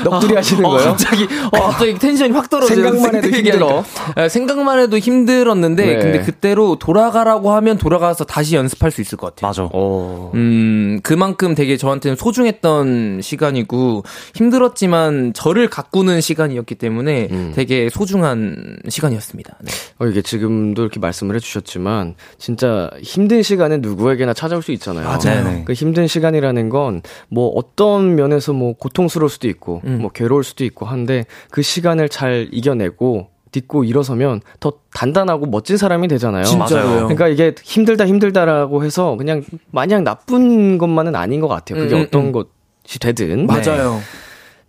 [0.03, 0.89] 넋두리 하시는 어, 거예요?
[0.89, 2.75] 갑자기 어, 갑자기 텐션이 확 떨어져요.
[2.83, 3.27] 생각만 해도.
[3.27, 3.83] 힘들어.
[4.15, 5.97] 아, 생각만 해도 힘들었는데 네.
[5.99, 9.49] 근데 그때로 돌아가라고 하면 돌아가서 다시 연습할 수 있을 것 같아요.
[9.49, 9.69] 맞아.
[9.73, 10.31] 어.
[10.35, 14.03] 음, 그만큼 되게 저한테는 소중했던 시간이고
[14.35, 17.51] 힘들었지만 저를 가꾸는 시간이었기 때문에 음.
[17.55, 19.57] 되게 소중한 시간이었습니다.
[19.61, 19.71] 네.
[19.99, 25.05] 어, 이게 지금도 이렇게 말씀을 해주셨지만, 진짜 힘든 시간은 누구에게나 찾아올 수 있잖아요.
[25.05, 25.43] 맞아요.
[25.43, 25.63] 네네.
[25.65, 29.99] 그 힘든 시간이라는 건, 뭐, 어떤 면에서 뭐, 고통스러울 수도 있고, 음.
[30.01, 36.07] 뭐, 괴로울 수도 있고 한데, 그 시간을 잘 이겨내고, 딛고 일어서면 더 단단하고 멋진 사람이
[36.07, 36.43] 되잖아요.
[36.43, 36.95] 진짜로요.
[37.07, 41.77] 그러니까 이게 힘들다 힘들다라고 해서 그냥 마냥 나쁜 것만은 아닌 것 같아요.
[41.79, 42.31] 그게 음, 음, 어떤 음.
[42.31, 43.45] 것이 되든.
[43.45, 43.99] 맞아요.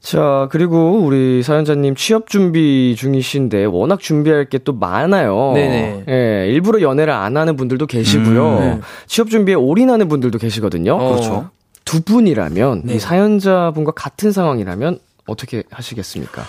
[0.01, 5.53] 자, 그리고 우리 사연자님 취업 준비 중이신데 워낙 준비할 게 또 많아요.
[5.55, 6.05] 네네.
[6.11, 8.49] 예, 일부러 연애를 안 하는 분들도 계시고요.
[8.59, 8.81] 음, 네.
[9.07, 10.93] 취업 준비에 올인하는 분들도 계시거든요.
[10.93, 11.09] 어.
[11.09, 11.49] 그렇죠.
[11.85, 12.95] 두 분이라면 네.
[12.95, 16.43] 이 사연자분과 같은 상황이라면 어떻게 하시겠습니까?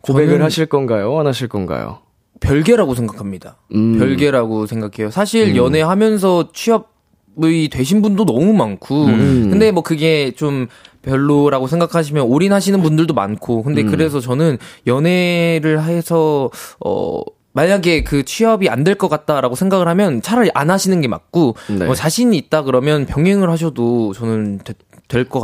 [0.00, 1.18] 고백을 하실 건가요?
[1.18, 1.98] 안 하실 건가요?
[2.40, 3.56] 별개라고 생각합니다.
[3.74, 3.98] 음.
[3.98, 5.10] 별개라고 생각해요.
[5.10, 9.48] 사실 연애하면서 취업이 되신 분도 너무 많고, 음.
[9.50, 10.68] 근데 뭐 그게 좀
[11.02, 13.90] 별로라고 생각하시면 올인하시는 분들도 많고, 근데 음.
[13.90, 16.50] 그래서 저는 연애를 해서
[16.84, 17.22] 어.
[17.56, 21.86] 만약에 그 취업이 안 될 것 같다라고 생각을 하면 차라리 안 하시는 게 맞고 네.
[21.86, 24.60] 뭐 자신이 있다 그러면 병행을 하셔도 저는
[25.08, 25.40] 될 것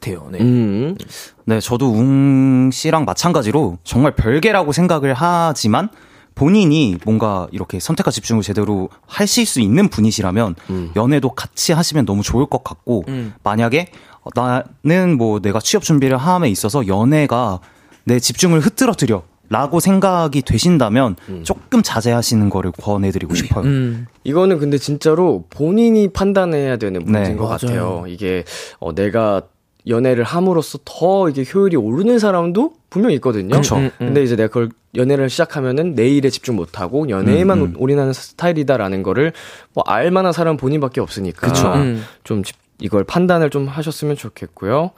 [0.00, 0.28] 같아요.
[0.30, 0.38] 네.
[0.40, 0.96] 음.
[1.44, 5.88] 네, 저도 웅 씨랑 마찬가지로 정말 별개라고 생각을 하지만
[6.36, 10.54] 본인이 뭔가 이렇게 선택과 집중을 제대로 하실 수 있는 분이시라면
[10.96, 13.34] 연애도 같이 하시면 너무 좋을 것 같고 음.
[13.42, 13.88] 만약에
[14.22, 17.60] 어, 나는 뭐 내가 취업 준비를 함에 있어서 연애가
[18.04, 23.64] 내 집중을 흐트러뜨려 라고 생각이 되신다면 조금 자제하시는 거를 권해드리고 싶어요.
[23.64, 24.06] 음.
[24.24, 27.36] 이거는 근데 진짜로 본인이 판단해야 되는 문제인 네.
[27.36, 27.58] 것 맞아요.
[27.58, 28.04] 같아요.
[28.08, 28.44] 이게
[28.78, 29.42] 어, 내가
[29.88, 33.54] 연애를 함으로써 더 이게 효율이 오르는 사람도 분명 있거든요.
[33.54, 33.76] 그쵸.
[33.76, 34.06] 음, 음.
[34.06, 37.74] 근데 이제 내가 그걸 연애를 시작하면은 내 일에 집중 못 하고 연애에만 음, 음.
[37.78, 39.32] 올인하는 스타일이다라는 거를
[39.74, 41.72] 뭐 알만한 사람 본인밖에 없으니까 그쵸.
[41.74, 42.02] 음.
[42.24, 44.90] 좀 집- 이걸 판단을 좀 하셨으면 좋겠고요.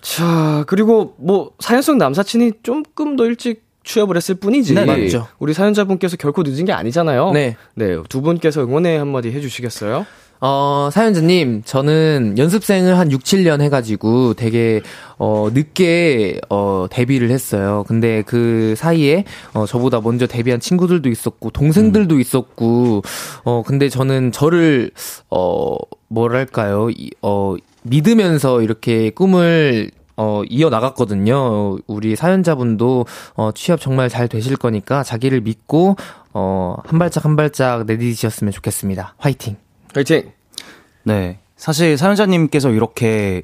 [0.00, 4.74] 자 그리고 뭐 사연성 남사친이 조금 더 일찍 취업을 했을 뿐이지.
[4.74, 5.26] 네, 맞죠.
[5.38, 7.32] 우리 사연자분께서 결코 늦은 게 아니잖아요.
[7.32, 7.56] 네.
[7.74, 10.06] 네, 두 분께서 응원의 한마디 해주시겠어요?
[10.42, 14.80] 어, 사연자님, 저는 연습생을 한 6, 7년 해가지고 되게,
[15.18, 17.84] 어, 늦게, 어, 데뷔를 했어요.
[17.86, 23.02] 근데 그 사이에, 어, 저보다 먼저 데뷔한 친구들도 있었고, 동생들도 있었고,
[23.44, 24.92] 어, 근데 저는 저를,
[25.28, 25.76] 어,
[26.08, 31.78] 뭐랄까요, 이, 어, 믿으면서 이렇게 꿈을 어, 이어나갔거든요.
[31.86, 35.96] 우리 사연자분도, 어, 취업 정말 잘 되실 거니까 자기를 믿고,
[36.34, 39.14] 어, 한 발짝 한 발짝 내디디셨으면 좋겠습니다.
[39.16, 39.56] 화이팅!
[39.94, 40.30] 화이팅!
[41.04, 41.38] 네.
[41.56, 43.40] 사실 사연자님께서 이렇게,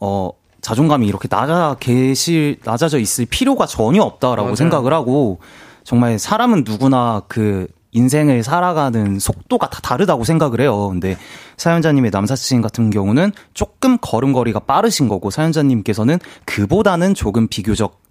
[0.00, 0.30] 어,
[0.62, 4.56] 자존감이 이렇게 낮아 계실, 낮아져 있을 필요가 전혀 없다라고 맞아요.
[4.56, 5.38] 생각을 하고,
[5.84, 10.88] 정말 사람은 누구나 그 인생을 살아가는 속도가 다 다르다고 생각을 해요.
[10.88, 11.16] 근데
[11.56, 18.02] 사연자님의 남사친 같은 경우는 조금 걸음걸이가 빠르신 거고, 사연자님께서는 그보다는 조금 비교적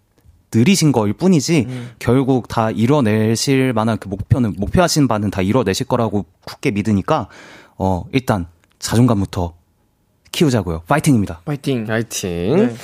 [0.54, 1.68] 느리신 거일 뿐이지
[2.00, 7.28] 결국 다 이뤄내실 만한 그 목표는 목표하신 바는 다 이뤄내실 거라고 굳게 믿으니까
[7.78, 8.48] 어 일단
[8.80, 9.54] 자존감부터
[10.36, 10.82] 키우자고요.
[10.88, 11.42] 파이팅입니다.
[11.46, 11.86] 화이팅!
[11.88, 12.76] 화이팅!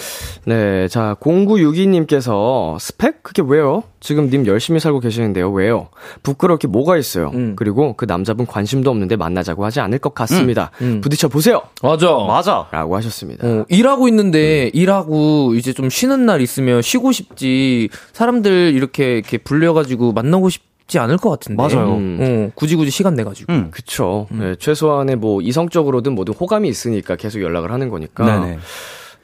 [0.45, 3.23] 네, 자, 0962님께서 스펙?
[3.23, 3.83] 그게 왜요?
[3.99, 5.51] 지금 님 열심히 살고 계시는데요.
[5.51, 5.89] 왜요?
[6.23, 7.29] 부끄러울 게 뭐가 있어요?
[7.33, 7.55] 음.
[7.57, 10.71] 그리고 그 남자분 관심도 없는데 만나자고 하지 않을 것 같습니다.
[10.81, 11.01] 음.
[11.01, 11.61] 부딪혀 보세요!
[11.83, 12.15] 맞아.
[12.25, 12.67] 맞아.
[12.71, 13.45] 라고 하셨습니다.
[13.45, 19.73] 어, 일하고 있는데 일하고 이제 좀 쉬는 날 있으면 쉬고 싶지 사람들 이렇게 이렇게 불려
[19.73, 21.55] 가지고 만나고 싶 지 않을 것 같은데.
[21.55, 21.93] 맞아요.
[21.95, 22.17] 음.
[22.19, 23.53] 어, 굳이 굳이 시간 내 가지고.
[23.53, 23.69] 음.
[23.71, 24.27] 그쵸.
[24.29, 28.25] 네, 최소한의 뭐 이성적으로든 뭐든 호감이 있으니까 계속 연락을 하는 거니까.
[28.25, 28.59] 네네.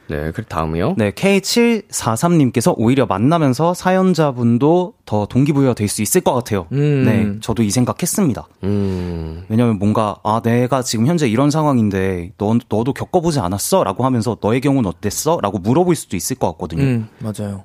[0.09, 0.93] 네, 그 다음이요.
[0.97, 6.67] 네, K743님께서 오히려 만나면서 사연자분도 더 동기부여가 될 수 있을 것 같아요.
[6.71, 7.03] 음.
[7.05, 8.47] 네, 저도 이 생각했습니다.
[8.63, 13.83] 음, 왜냐면 뭔가, 아, 내가 지금 현재 이런 상황인데, 너, 너도 겪어보지 않았어?
[13.83, 15.39] 라고 하면서, 너의 경우는 어땠어?
[15.41, 16.83] 라고 물어볼 수도 있을 것 같거든요.
[16.83, 17.63] 음, 맞아요.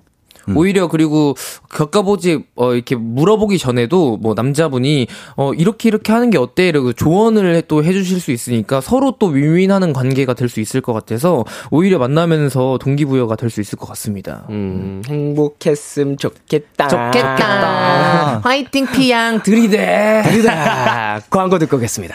[0.56, 1.34] 오히려 그리고
[1.70, 7.54] 겪어보지 어 이렇게 물어보기 전에도 뭐 남자분이 어 이렇게 이렇게 하는 게 어때 이러고 조언을
[7.54, 11.98] 해- 또 해주실 수 있으니까 서로 또 윈윈하는 관계가 될 수 있을 것 같아서 오히려
[11.98, 14.44] 만나면서 동기부여가 될 수 있을 것 같습니다.
[14.50, 16.88] 음, 행복했음 좋겠다.
[16.88, 18.40] 좋겠다.
[18.42, 20.22] 화이팅 피양 들이대.
[20.24, 21.20] 들이다.
[21.30, 22.14] 광고 듣고 오겠습니다.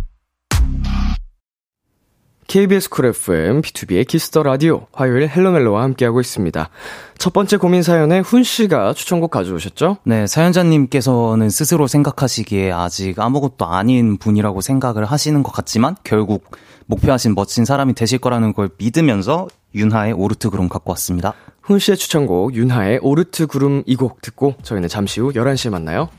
[2.51, 6.69] KBS 쿨 FM, 비투비의 Kiss the 라디오, 화요일 헬로멜로와 함께하고 있습니다.
[7.17, 9.99] 첫 번째 고민 사연에 훈 씨가 추천곡 가져오셨죠?
[10.03, 16.51] 네, 사연자님께서는 스스로 생각하시기에 아직 아무것도 아닌 분이라고 생각을 하시는 것 같지만 결국
[16.87, 21.33] 목표하신 멋진 사람이 되실 거라는 걸 믿으면서 윤하의 오르트 그럼 갖고 왔습니다.
[21.61, 26.09] 훈 씨의 추천곡 윤하의 오르트 구름 이곡 듣고 저희는 잠시 후 11시에 만나요.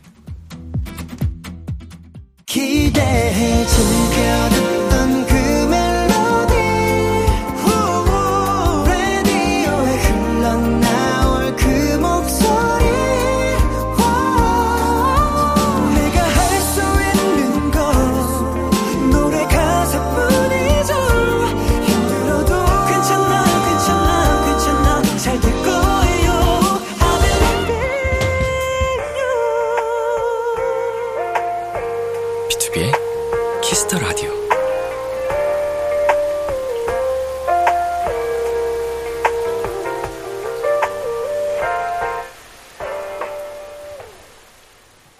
[2.46, 4.71] 기대해 즐겨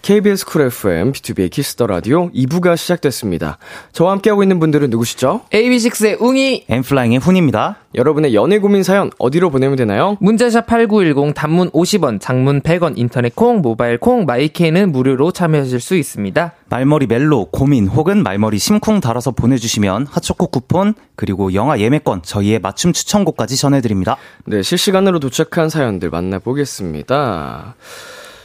[0.03, 3.59] KBS 쿨 FM, 비투비의 Kiss the 라디오 2부가 시작됐습니다.
[3.93, 5.43] 저와 함께하고 있는 분들은 누구시죠?
[5.53, 7.77] AB6IX의 웅이 엔플라잉의 훈입니다.
[7.95, 10.17] 여러분의 연애 고민 사연 어디로 보내면 되나요?
[10.21, 16.53] 문자샵 8910 단문 50원, 장문 100원, 인터넷 콩, 모바일 콩, 마이케이는 무료로 참여하실 수 있습니다.
[16.69, 22.93] 말머리 멜로, 고민 혹은 말머리 심쿵 달아서 보내주시면 핫초코 쿠폰 그리고 영화 예매권 저희의 맞춤
[22.93, 24.17] 추천곡까지 전해드립니다.
[24.47, 27.77] 네, 실시간으로 도착한 사연들 만나보겠습니다.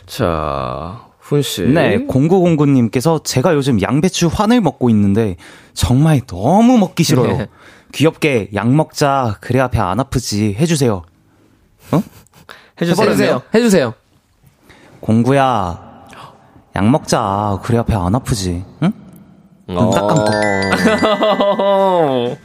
[0.06, 1.62] 자, 훈 씨.
[1.64, 5.36] 네, 0909님께서 제가 요즘 양배추 환을 먹고 있는데
[5.74, 7.38] 정말 너무 먹기 싫어요.
[7.38, 7.48] 네.
[7.92, 11.04] 귀엽게 양 먹자 그래야 배 안 아프지 해주세요.
[12.82, 13.06] 해주세요.
[13.10, 13.42] 해주세요.
[13.54, 13.94] 해주세요.
[15.02, 16.06] 공구야
[16.76, 18.64] 양 먹자 그래야 배 안 아프지.
[18.84, 18.94] 응?
[19.68, 20.32] 눈 딱 감고.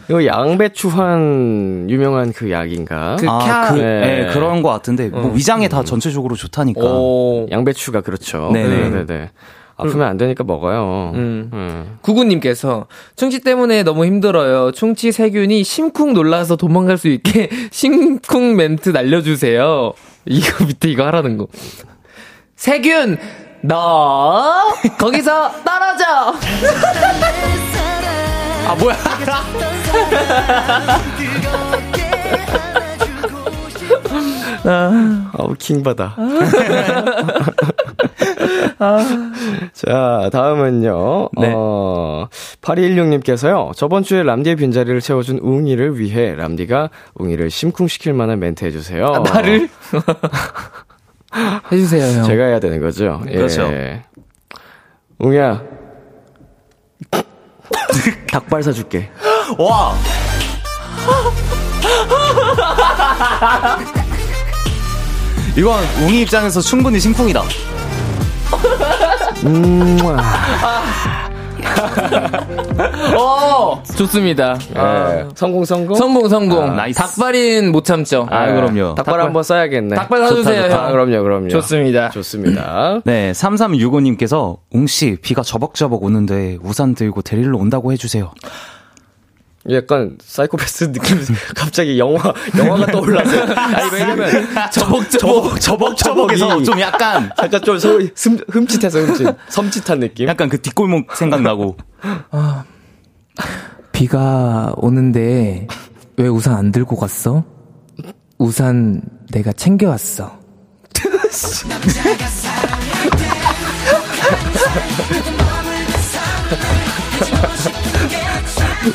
[0.09, 3.17] 이거 양배추환 유명한 그 약인가?
[3.19, 4.01] 그 아, 그, 네.
[4.01, 6.81] 네, 그런 것 같은데 뭐 위장에 다 전체적으로 좋다니까.
[6.83, 7.47] 오.
[7.51, 8.51] 양배추가 그렇죠.
[8.53, 8.69] 네네.
[8.77, 9.31] 네 네 네.
[9.77, 11.13] 아프면 안 되니까 먹어요.
[11.15, 11.51] 음.
[11.53, 11.99] 음.
[12.03, 14.71] 구구님께서 충치 때문에 너무 힘들어요.
[14.73, 19.93] 충치 세균이 심쿵 놀라서 도망갈 수 있게 심쿵 멘트 날려주세요.
[20.27, 21.47] 이거 밑에 이거 하라는 거.
[22.55, 23.17] 세균
[23.63, 26.05] 너 거기서 떨어져.
[28.67, 28.97] 아 뭐야?
[35.33, 36.17] 아우, 킹받아.
[39.73, 41.29] 자, 다음은요.
[41.41, 41.53] 네.
[41.55, 42.29] 어,
[42.61, 43.75] 8216님께서요.
[43.77, 49.07] 저번 주에 람디의 빈자리를 채워준 웅이를 위해 람디가 웅이를 심쿵시킬 만한 멘트 해주세요.
[49.07, 49.69] 아, 나를
[51.71, 52.25] 해주세요 형.
[52.25, 53.23] 제가 해야 되는 거죠.
[53.29, 53.37] 예.
[53.37, 53.71] 그렇죠.
[55.19, 55.63] 웅이야.
[58.31, 59.11] 닭발 사줄게.
[59.59, 59.95] 와.
[65.57, 67.43] 이건 웅이 입장에서 충분히 심쿵이다.
[69.45, 69.99] 음,
[73.19, 74.59] 어 좋습니다.
[74.77, 75.25] 예.
[75.35, 75.95] 성공, 성공?
[75.97, 76.71] 성공 성공.
[76.71, 76.99] 아, nice.
[76.99, 78.27] 닭발은 못 참죠.
[78.31, 78.95] 아, 그럼요.
[78.95, 79.97] 닭발, 한번 써야겠네.
[79.97, 80.85] 닭발 사주세요 좋다, 좋다.
[80.85, 80.93] 형.
[80.93, 81.49] 그럼요, 그럼요.
[81.49, 82.11] 좋습니다.
[82.11, 83.01] 좋습니다.
[83.05, 88.31] 네, 3365님께서 웅씨 비가 저벅저벅 오는데 우산 들고 데리러 온다고 해주세요.
[89.71, 91.19] 약간 사이코패스 느낌.
[91.55, 93.43] 갑자기 영화 영화가 떠올라서.
[93.55, 94.31] 아니 왜냐면
[94.73, 99.37] 저벅 저벅 저벅 저벅이 좀 약간 살짝 좀 소, 흠, 흠칫해서 흠칫.
[99.49, 100.29] 섬찟한 느낌.
[100.29, 101.77] 약간 그 뒷골목 생각나고.
[103.93, 105.67] 비가 오는데
[106.17, 107.45] 왜 우산 안 들고 갔어?
[108.39, 110.41] 우산 내가 챙겨왔어.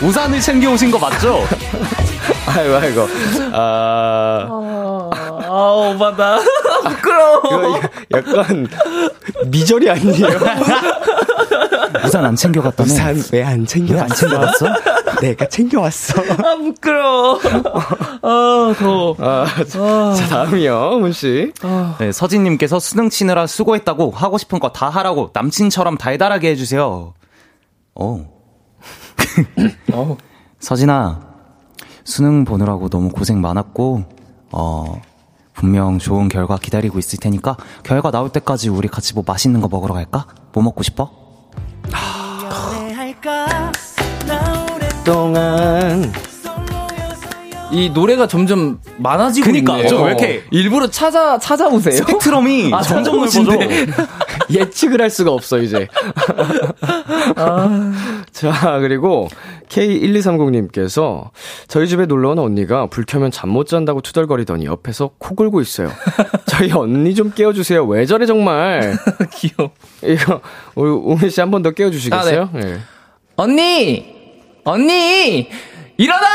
[0.02, 1.44] 우산을 챙겨 오신 거 맞죠?
[2.48, 3.08] 아이고, 아이고.
[3.54, 5.10] 아.
[5.50, 6.40] 아, 오바다.
[6.88, 7.42] 부끄러워.
[7.46, 7.82] 이거
[8.14, 8.68] 약간
[9.48, 10.28] 미절이 아니에요?
[12.06, 12.92] 우산 안 챙겨갔다며?
[12.92, 14.04] 우산 왜 안 챙겨왔어?
[14.06, 14.66] 왜안 챙겨왔어?
[15.22, 16.22] 내가 챙겨왔어.
[16.22, 17.40] 아, 부끄러워.
[18.22, 19.16] 아, 더워.
[19.20, 21.52] 아, 자, 자, 다음이요, 문 씨.
[22.00, 27.14] 네, 서진님께서 수능 치느라 수고했다고 하고 싶은 거 다 하라고 남친처럼 달달하게 해주세요.
[27.96, 28.04] 오.
[28.04, 28.37] 어.
[30.60, 31.22] 서진아,
[32.04, 34.04] 수능 보느라고 너무 고생 많았고,
[34.52, 35.02] 어,
[35.54, 39.94] 분명 좋은 결과 기다리고 있을 테니까, 결과 나올 때까지 우리 같이 뭐 맛있는 거 먹으러
[39.94, 40.28] 갈까?
[40.54, 41.12] 뭐 먹고 싶어?
[45.04, 46.12] 동안.
[47.70, 49.90] 이 노래가 점점 많아지고 그니까, 있네요.
[49.90, 51.96] 좀왜 이렇게- 일부러 찾아 찾아오세요?
[51.98, 53.42] 스펙트럼이 아, 점점 넓어져.
[54.50, 55.88] 예측을 할 수가 없어, 이제.
[58.32, 59.28] 자, 그리고
[59.70, 61.30] K1230님께서
[61.68, 65.90] 저희 집에 놀러 온 언니가 불 켜면 잠 못 잔다고 투덜거리더니 옆에서 코 골고 있어요.
[66.46, 67.86] 저희 언니 좀 깨워주세요.
[67.86, 68.98] 왜 저래, 정말.
[69.34, 69.72] 귀여워.
[70.04, 70.42] 이거,
[70.76, 72.50] 우리 우미 씨한 번 더 깨워주시겠어요?
[72.54, 72.80] 네.
[73.36, 74.06] 언니!
[74.64, 75.50] 언니!
[75.98, 76.28] 일어나!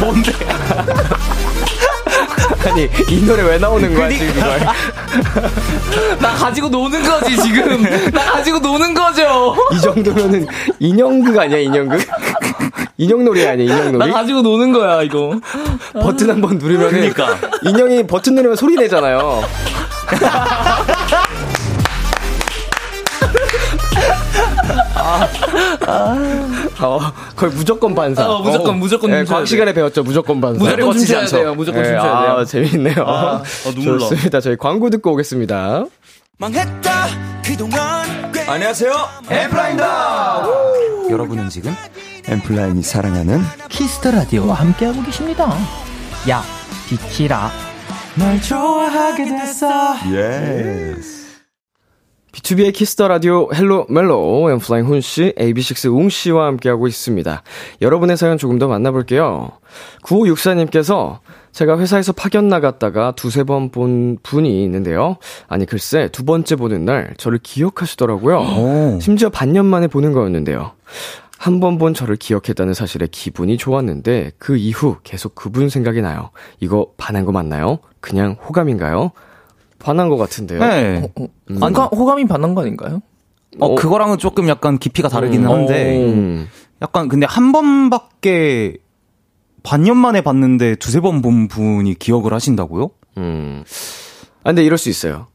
[0.00, 0.32] 뭔데?
[2.70, 4.60] 아니, 이 노래 왜 나오는 거야, 지금 이걸.
[6.20, 7.82] 나 가지고 노는 거지, 지금.
[8.12, 9.56] 나 가지고 노는 거죠.
[9.72, 10.46] 이 정도면은
[10.78, 12.00] 인형극 아니야, 인형극?
[12.98, 14.12] 인형놀이 아니야, 나 인형놀이?
[14.12, 15.38] 가지고 노는 거야, 이거.
[15.94, 17.36] 버튼 한 번 누르면은 그러니까.
[17.62, 19.42] 인형이 버튼 누르면 소리 내잖아요.
[26.80, 27.00] 어,
[27.36, 28.28] 거의 무조건 반사.
[28.28, 30.02] 어, 무조건, 무조건 네, 춤춰야 과학 시간에 배웠죠.
[30.02, 30.58] 무조건 반사.
[30.62, 31.36] 무조건 춤춰야 않죠.
[31.36, 31.54] 돼요.
[31.54, 32.36] 무조건 네, 춤춰야 돼요.
[32.38, 33.04] 아, 재밌네요.
[33.06, 33.42] 아,
[33.74, 33.98] 눈물 나.
[34.08, 34.40] 좋습니다.
[34.40, 35.84] 저희 광고 듣고 오겠습니다.
[36.38, 37.06] 망했다
[37.44, 38.92] 그동안 안녕하세요.
[39.30, 40.46] 엔플라잉입니다.
[41.10, 41.74] 여러분은 지금
[42.28, 45.56] 엔플라잉이 사랑하는 Kiss the 라디오와 함께하고 계십니다.
[46.28, 46.42] 야,
[46.88, 47.50] 비키라.
[48.16, 51.15] 널 좋아하게 됐어 yes.
[52.36, 57.42] 비투비의 Kiss the 라디오 헬로 멜로 엔플라잉 훈 씨, AB6IX 웅 씨와 함께하고 있습니다.
[57.80, 59.52] 여러분의 사연 조금 더 만나볼게요.
[60.02, 61.20] 9564님께서
[61.52, 65.16] 제가 회사에서 파견 나갔다가 두세 번 본 분이 있는데요.
[65.48, 68.38] 아니 글쎄 두 번째 보는 날 저를 기억하시더라고요.
[68.38, 68.98] 오.
[69.00, 70.72] 심지어 반년 만에 보는 거였는데요.
[71.38, 76.30] 한 번 본 저를 기억했다는 사실에 기분이 좋았는데 그 이후 계속 그분 생각이 나요.
[76.60, 77.78] 이거 반한 거 맞나요?
[78.00, 79.12] 그냥 호감인가요?
[79.86, 80.58] 반한 것 같은데요.
[80.58, 81.12] 네.
[81.48, 83.02] 호감, 호감이 반한 거 아닌가요?
[83.60, 85.50] 어, 그거랑은 조금 약간 깊이가 다르기는 음.
[85.52, 86.48] 한데, 음.
[86.82, 88.78] 약간 근데 한 번밖에
[89.62, 92.90] 반년 만에 봤는데 두세 번 본 분이 기억을 하신다고요?
[93.18, 93.62] 음.
[94.42, 95.28] 아, 근데 이럴 수 있어요.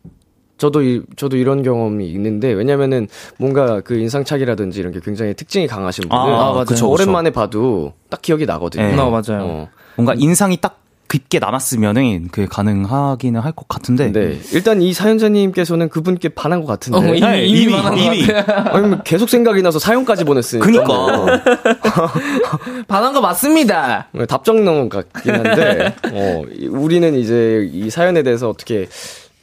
[0.58, 3.08] 저도 이, 저도 이런 경험이 있는데 왜냐면은
[3.40, 6.66] 뭔가 그 인상착이라든지 이런 게 굉장히 특징이 강하신 분은 아, 아, 맞아요.
[6.66, 6.90] 그쵸, 그쵸.
[6.92, 8.84] 오랜만에 봐도 딱 기억이 나거든요.
[8.84, 8.94] 네.
[9.00, 9.44] 아, 맞아요.
[9.44, 9.70] 어.
[9.96, 10.81] 뭔가 인상이 딱
[11.12, 14.12] 깊게 남았으면은 그게 가능하기는 할 것 같은데.
[14.14, 14.40] 네.
[14.54, 16.98] 일단 이 사연자님께서는 그분께 반한 것 같은데.
[17.00, 18.26] 어, 이미, 네, 이미, 이미, 반한 이미.
[18.28, 18.76] 것 같아.
[18.78, 20.66] 아니면 계속 생각이 나서 사연까지 보냈으니까.
[20.66, 21.44] 그니까.
[22.88, 24.08] 반한 거 맞습니다.
[24.14, 28.88] 네, 답정 너무 같긴 한데, 어, 이- 우리는 이제 이 사연에 대해서 어떻게,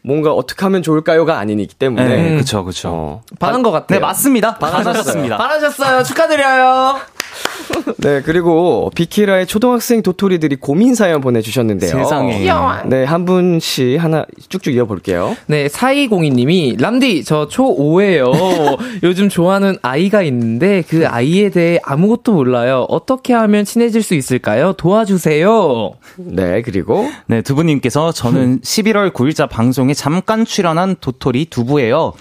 [0.02, 2.08] 뭔가 어떻게 하면 좋을까요가 아니기 때문에.
[2.08, 2.88] 네, 그쵸, 그쵸.
[2.92, 3.98] 어, 반한 거 같아요.
[3.98, 4.58] 네, 맞습니다.
[4.58, 5.36] 반하셨습니다.
[5.36, 6.02] 반하셨어요.
[6.02, 6.98] 축하드려요.
[7.98, 11.90] 네, 그리고 비키라의 초등학생 도토리들이 고민 사연 보내주셨는데요.
[11.90, 12.46] 세상에.
[12.86, 15.36] 네, 한 분씩 하나 쭉쭉 이어볼게요.
[15.46, 18.78] 네, 4202님이, 람디, 저 초5예요.
[19.02, 22.86] 요즘 좋아하는 아이가 있는데, 그 아이에 대해 아무것도 몰라요.
[22.88, 24.72] 어떻게 하면 친해질 수 있을까요?
[24.74, 25.92] 도와주세요.
[26.16, 32.12] 네, 그리고 네, 두부님께서 저는 11월 9일자 방송 에 잠깐 출연한 도토리 두부예요.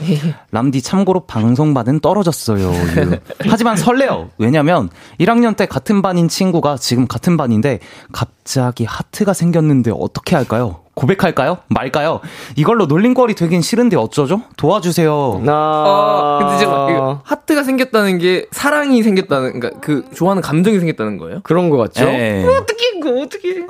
[0.52, 2.68] 람디 참고로 방송반은 떨어졌어요.
[2.68, 3.20] 유.
[3.50, 4.30] 하지만 설레요.
[4.38, 4.90] 왜냐면
[5.20, 7.80] 1학년 때 같은 반인 친구가 지금 같은 반인데
[8.12, 10.82] 갑자기 하트가 생겼는데 어떻게 할까요?
[10.98, 11.60] 고백할까요?
[11.68, 12.22] 말까요?
[12.56, 14.42] 이걸로 놀림거리 되긴 싫은데 어쩌죠?
[14.58, 15.42] 도와주세요.
[15.46, 16.88] 나, 어, 근데 아.
[16.90, 21.42] 이거 하트가 생겼다는 게 사랑이 생겼다는, 그러니까 그 좋아하는 감정이 생겼다는 거예요?
[21.44, 22.06] 그런 것 같죠?
[22.06, 22.44] 네.
[22.46, 23.66] 어떻게, 그거 어떻게.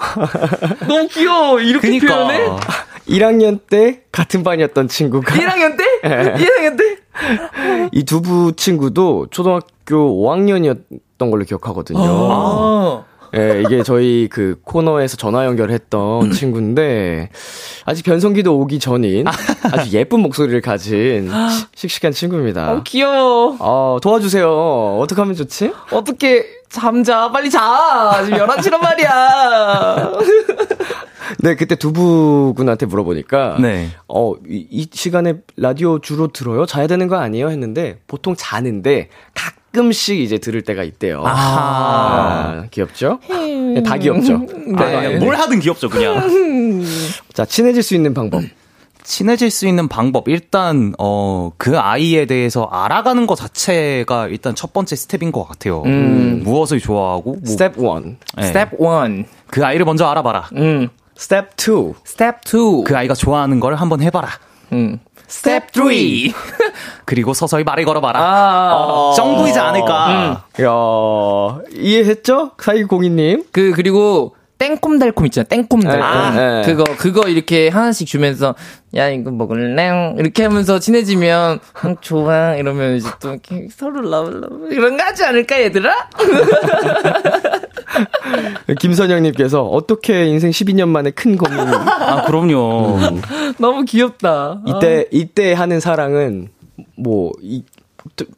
[0.88, 1.60] 너무 귀여워.
[1.60, 2.08] 이렇게 그니까.
[2.08, 2.46] 표현해?
[3.10, 5.84] 1학년 때 같은 반이었던 친구가 1학년 때?
[6.04, 6.98] 1학년 때?
[7.92, 12.00] 이 두 부 친구도 초등학교 5학년이었던 걸로 기억하거든요.
[12.04, 13.04] 아.
[13.36, 17.30] 예, 이게 저희 그 코너에서 전화 연결했던 친구인데
[17.86, 21.30] 아직 변성기도 오기 전인 아주 예쁜 목소리를 가진
[21.76, 22.72] 시- 씩씩한 친구입니다.
[22.72, 23.58] 어, 귀여워.
[23.60, 24.98] 어, 도와주세요.
[25.02, 25.74] 어떻게 하면 좋지?
[25.92, 30.12] 어떻게 잠자 빨리 자 지금 11시란 말이야
[31.40, 33.90] 네, 그때 두부군한테 물어보니까 네.
[34.08, 36.66] 어, 이, 이 시간에 라디오 주로 들어요?
[36.66, 37.50] 자야 되는 거 아니에요?
[37.50, 41.24] 했는데 보통 자는데 가끔 가끔씩 이제 들을 때가 있대요.
[41.24, 43.20] 아, 아 귀엽죠?
[43.30, 44.40] 네, 다 귀엽죠.
[44.40, 44.84] 네.
[44.84, 45.20] 아, 네.
[45.20, 46.28] 뭘 하든 귀엽죠, 그냥.
[47.34, 48.42] 자, 친해질 수 있는 방법.
[49.04, 54.96] 친해질 수 있는 방법 일단 어 그 아이에 대해서 알아가는 것 자체가 일단 첫 번째
[54.96, 55.82] 스텝인 것 같아요.
[55.84, 56.42] 음.
[56.44, 58.16] 무엇을 좋아하고 뭐, 스텝 1.
[58.38, 58.44] 네.
[58.44, 59.26] 스텝 1.
[59.48, 60.50] 그 아이를 먼저 알아봐라.
[60.56, 60.90] 음.
[61.18, 61.94] 스텝 2.
[62.04, 62.84] 스텝 2.
[62.86, 64.30] 그 아이가 좋아하는 걸 한번 해봐라.
[64.72, 65.00] 음.
[65.28, 65.86] 스텝 3.
[67.06, 68.20] 그리고 서서히 말을 걸어봐라.
[68.20, 70.46] 아, 어, 정도이지 않을까.
[70.60, 70.64] 음.
[70.64, 72.52] 야 이해했죠?
[72.58, 73.46] 사이공이님.
[73.52, 75.48] 그, 그리고 새콤달콤 있잖아.
[75.48, 76.04] 새콤달콤.
[76.04, 76.64] 아, 네.
[76.66, 78.56] 그거 그거 이렇게 하나씩 주면서
[78.96, 80.16] 야 이거 먹을래?
[80.18, 85.62] 이렇게 하면서 친해지면 응, 좋아 이러면 이제 또 이렇게 서로 러블러블 이런 거 하지 않을까
[85.62, 86.10] 얘들아?
[88.80, 91.60] 김선영님께서 어떻게 인생 12년 만에 큰 고민?
[91.60, 92.98] 아 그럼요.
[92.98, 93.22] 음.
[93.60, 94.62] 너무 귀엽다.
[94.66, 96.50] 이때 이때 하는 사랑은
[96.96, 97.64] 뭐 이,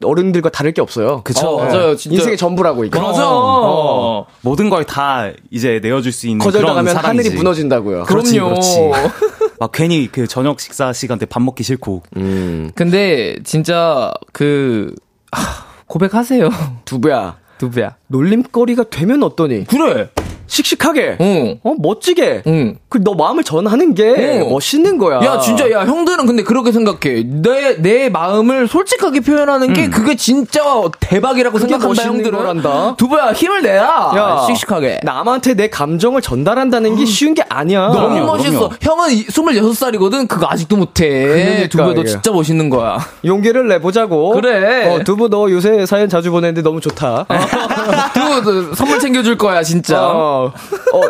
[0.03, 1.21] 어른들과 다를 게 없어요.
[1.23, 1.47] 그쵸.
[1.47, 1.95] 어, 맞아요.
[1.95, 2.15] 진짜.
[2.15, 2.99] 인생의 전부라고 이게.
[2.99, 3.21] 맞아.
[3.27, 4.25] 어.
[4.41, 8.03] 모든 걸 다 이제 내어줄 수 있는 거절당하면 하늘이 무너진다고요.
[8.03, 8.23] 그럼요.
[8.23, 8.79] 그렇지, 그렇지.
[9.59, 12.03] 막 괜히 그 저녁 식사 시간 때 밥 먹기 싫고.
[12.17, 12.71] 음.
[12.75, 14.93] 근데 진짜 그
[15.31, 15.41] 하,
[15.87, 16.49] 고백하세요.
[16.85, 17.37] 두배야.
[17.57, 17.95] 두배야.
[18.07, 19.65] 놀림거리가 되면 어떠니?
[19.65, 20.09] 그래.
[20.49, 21.59] 씩씩하게, 응.
[21.63, 22.75] 어 멋지게, 응.
[22.89, 24.03] 그너 마음을 전하는 게
[24.43, 24.49] 응.
[24.49, 25.21] 멋있는 거야.
[25.23, 27.23] 야 진짜 야 형들은 근데 그렇게 생각해.
[27.25, 29.91] 내 내 마음을 솔직하게 표현하는 게 응.
[29.91, 30.61] 그게 진짜
[30.99, 32.31] 대박이라고 생각한다 형들은.
[32.37, 32.95] 거란다.
[32.97, 34.11] 두부야 힘을 내야.
[34.15, 35.01] 야, 씩씩하게.
[35.03, 37.87] 남한테 내 감정을 전달한다는 게 쉬운 게 아니야.
[37.89, 38.69] 너무 멋있어.
[38.69, 38.73] 그럼요.
[38.81, 40.27] 형은 26살이거든.
[40.27, 41.07] 그거 아직도 못해.
[41.27, 42.97] 그러니까, 두부야 너 진짜 멋있는 거야.
[43.23, 44.31] 용기를 내보자고.
[44.31, 44.87] 그래.
[44.93, 47.25] 어, 두부 너 요새 사연 자주 보내는데 너무 좋다.
[48.13, 49.99] 두부 선물 챙겨줄 거야 진짜.
[50.11, 50.38] 어.
[50.45, 51.01] 어,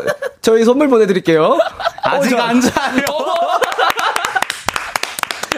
[0.41, 1.57] 저희 선물 보내드릴게요.
[2.03, 2.73] 아직 어, 안 자요.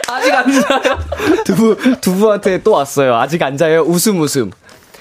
[0.08, 0.98] 아직 안 자요.
[1.44, 3.16] 두부, 두부한테 또 왔어요.
[3.16, 3.82] 아직 안 자요.
[3.82, 4.50] 웃음, 웃음.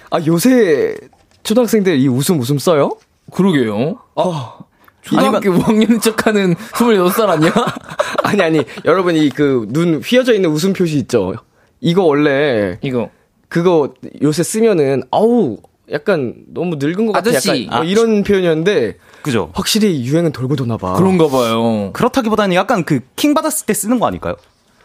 [0.10, 0.96] 아, 요새
[1.44, 2.92] 초등학생들 이 웃음, 웃음 써요?
[3.32, 3.98] 그러게요.
[4.16, 4.58] 아.
[5.04, 7.52] 초등학교 5학년 척 하는 26살 아니야?
[8.24, 8.62] 아니, 아니.
[8.86, 11.34] 여러분, 이 그 눈 휘어져 있는 웃음 표시 있죠?
[11.80, 12.78] 이거 원래.
[12.82, 13.10] 이거.
[13.50, 15.58] 그거 요새 쓰면은, 아우,
[15.92, 17.30] 약간 너무 늙은 것 같아.
[17.30, 17.66] 아저씨.
[17.68, 18.98] 약간 뭐 이런 표현이었는데.
[19.22, 19.52] 그죠.
[19.54, 20.94] 확실히 유행은 돌고 도나 봐.
[20.94, 21.92] 그런가 봐요.
[21.94, 24.36] 그렇다기보다는 약간 그 킹 받았을 때 쓰는 거 아닐까요?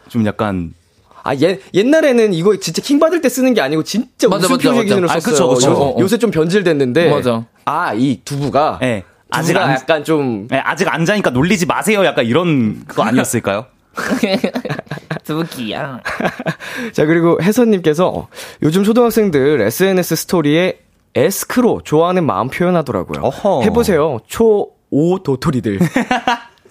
[0.09, 0.73] 좀 약간
[1.23, 4.83] 아, 옛, 옛날에는 이거 진짜 킹 받을 때 쓰는 게 아니고 진짜 맞아, 웃음 표시
[4.83, 5.17] 기준으로 썼어요.
[5.17, 5.69] 아, 그쵸, 그쵸.
[5.71, 7.09] 요, 어, 요새 좀 변질됐는데.
[7.09, 7.45] 맞아.
[7.65, 8.77] 아, 이 두부가.
[8.81, 9.03] 네.
[9.29, 10.47] 아직 안, 약간 좀.
[10.49, 12.05] 네, 아직 안 자니까 놀리지 마세요.
[12.05, 13.65] 약간 이런 거 아니었을까요?
[15.25, 15.99] 두부기야.
[16.93, 18.27] 자, 그리고 혜선님께서
[18.63, 20.79] 요즘 초등학생들 SNS 스토리에
[21.17, 23.21] 에스크로 좋아하는 마음 표현하더라고요.
[23.21, 23.63] 어허.
[23.63, 24.19] 해보세요.
[24.29, 25.79] 초5 도토리들.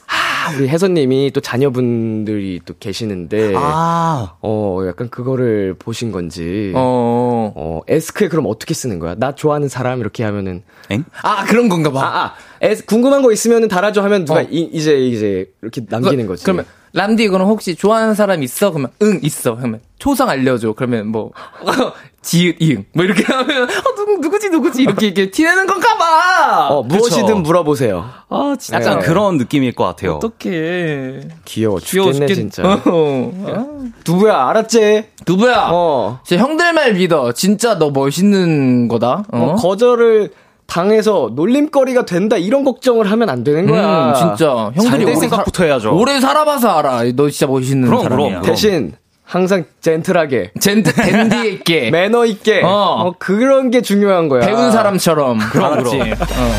[0.09, 4.37] 아, 우리 혜선님이 또 자녀분들이 또 계시는데, 아.
[4.41, 9.17] 어, 약간 그거를 보신 건지, 어, 어, 에스크에 그럼 어떻게 쓰는 거야?
[9.17, 11.05] 나 좋아하는 사람 이렇게 하면은, 엥?
[11.23, 12.01] 아, 그런 건가 봐.
[12.05, 14.47] 아, 아, 에스, 궁금한 거 있으면은 달아줘 하면 누가 어.
[14.49, 16.45] 이, 이제, 이제, 이렇게 남기는 거지.
[16.45, 16.65] 그러면,
[16.97, 18.71] 람디 이거는 혹시 좋아하는 사람 있어?
[18.71, 19.55] 그러면 응 있어.
[19.55, 20.73] 그러면 초성 알려줘.
[20.73, 21.31] 그러면 뭐
[22.23, 26.69] 지읒 이응 뭐 이렇게 하면 어 누구 누구지 누구지 이렇게 이렇게 티내는 건가 봐.
[26.71, 27.37] 어 무엇이든 그쵸.
[27.37, 28.09] 물어보세요.
[28.31, 29.07] 아 진짜 약간 네.
[29.07, 30.15] 그런 느낌일 것 같아요.
[30.15, 31.21] 어떡해.
[31.45, 32.35] 귀여워 죽겠네 죽겠...
[32.35, 32.63] 진짜.
[32.65, 33.45] 어.
[33.47, 33.67] 아.
[34.05, 35.05] 두부야 알았지?
[35.27, 35.69] 두부야.
[35.73, 36.21] 어.
[36.25, 37.33] 제 형들 말 믿어.
[37.33, 39.25] 진짜 너 멋있는 거다.
[39.31, 39.39] 어?
[39.39, 40.31] 어 거절을
[40.67, 44.09] 당해서 놀림거리가 된다 이런 걱정을 하면 안 되는 거야.
[44.09, 45.97] 음, 진짜 형들이 오래 생각부터 해야죠.
[45.97, 47.03] 오래 살아봐서 알아.
[47.15, 48.29] 너 진짜 멋있는 그럼, 사람이야.
[48.29, 48.93] 그럼, 대신
[49.25, 52.69] 항상 젠틀하게, 젠트 댄디 있게, 매너 있게, 어.
[52.69, 53.15] 어.
[53.19, 54.47] 그런 게 중요한 거야.
[54.47, 55.39] 배운 사람처럼.
[55.51, 55.83] 그럼.
[55.83, 56.13] 그럼.
[56.13, 56.53] 어.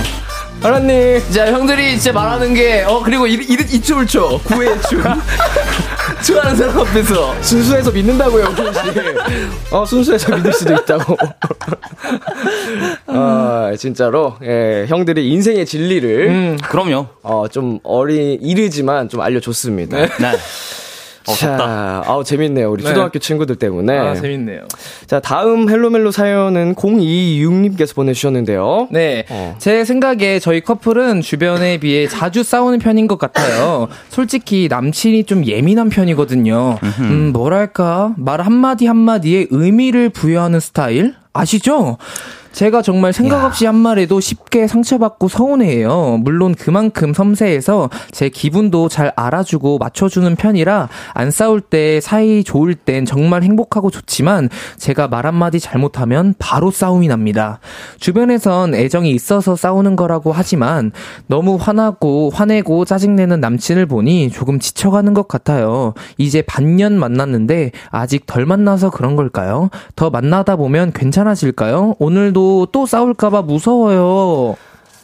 [0.63, 1.31] 알았니?
[1.31, 4.39] 자, 형들이 진짜 말하는 게, 어, 그리고 이, 이, 이 춤을 춰.
[4.43, 5.01] 구애의 춤.
[6.25, 7.41] 좋아하는 사람 앞에서.
[7.41, 9.71] 순수해서 믿는다고요, 씨.
[9.75, 11.15] 어, 순수해서 믿을 수도 있다고.
[13.07, 16.27] 아, 진짜로, 예, 형들이 인생의 진리를.
[16.29, 17.07] 음, 그럼요.
[17.23, 19.97] 어, 좀 어린, 이르지만 좀 알려줬습니다.
[19.97, 20.09] 네.
[21.27, 21.33] 네.
[21.33, 22.71] 어, 자, 아우 재밌네요.
[22.71, 22.89] 우리 네.
[22.89, 23.97] 초등학교 친구들 때문에.
[23.97, 24.61] 아, 재밌네요.
[25.07, 28.87] 자, 다음 헬로멜로 사연은 026님께서 보내주셨는데요.
[28.91, 29.25] 네.
[29.29, 29.55] 어.
[29.59, 33.87] 제 생각에 저희 커플은 주변에 비해 자주 싸우는 편인 것 같아요.
[34.09, 36.79] 솔직히 남친이 좀 예민한 편이거든요.
[36.99, 38.13] 음, 뭐랄까.
[38.17, 41.15] 말 한마디 한마디에 의미를 부여하는 스타일?
[41.33, 41.97] 아시죠?
[42.57, 46.17] 제가 정말 생각 없이 한 말에도 쉽게 상처받고 서운해해요.
[46.23, 53.05] 물론 그만큼 섬세해서 제 기분도 잘 알아주고 맞춰주는 편이라 안 싸울 때 사이 좋을 땐
[53.05, 57.59] 정말 행복하고 좋지만 제가 말 한마디 잘못하면 바로 싸움이 납니다.
[57.99, 60.91] 주변에선 애정이 있어서 싸우는 거라고 하지만
[61.27, 65.93] 너무 화나고 화내고 짜증내는 남친을 보니 조금 지쳐가는 것 같아요.
[66.17, 69.69] 이제 반년 만났는데 아직 덜 만나서 그런 걸까요?
[69.95, 71.97] 더 만나다 보면 괜찮아질까요?
[71.99, 74.55] 오늘도 또 싸울까봐 무서워요.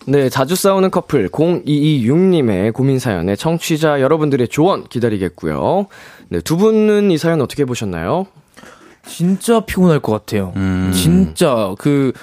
[0.06, 5.88] 네, 자주 싸우는 커플 0226님의 고민 사연에 청취자 여러분들의 조언 기다리겠고요.
[6.30, 8.28] 네, 두 분은 이 사연 어떻게 보셨나요?
[9.06, 10.54] 진짜 피곤할 것 같아요.
[10.56, 10.92] 음.
[10.94, 12.14] 진짜 그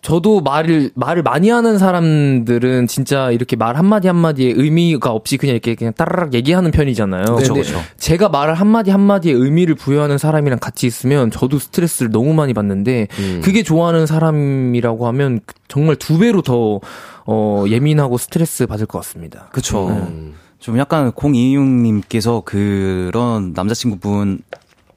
[0.00, 5.74] 저도 말을 말을 많이 하는 사람들은 진짜 이렇게 말 한마디 한마디에 의미가 없이 그냥 이렇게
[5.74, 7.24] 그냥 따라락 얘기하는 편이잖아요.
[7.24, 7.54] 그렇죠.
[7.96, 13.40] 제가 말을 한마디 한마디에 의미를 부여하는 사람이랑 같이 있으면 저도 스트레스를 너무 많이 받는데 음.
[13.42, 16.80] 그게 좋아하는 사람이라고 하면 정말 두 배로 더
[17.26, 19.48] 어, 예민하고 스트레스 받을 것 같습니다.
[19.50, 19.88] 그렇죠.
[19.88, 20.34] 음.
[20.60, 24.38] 좀 약간 026님께서 그런 남자친구분에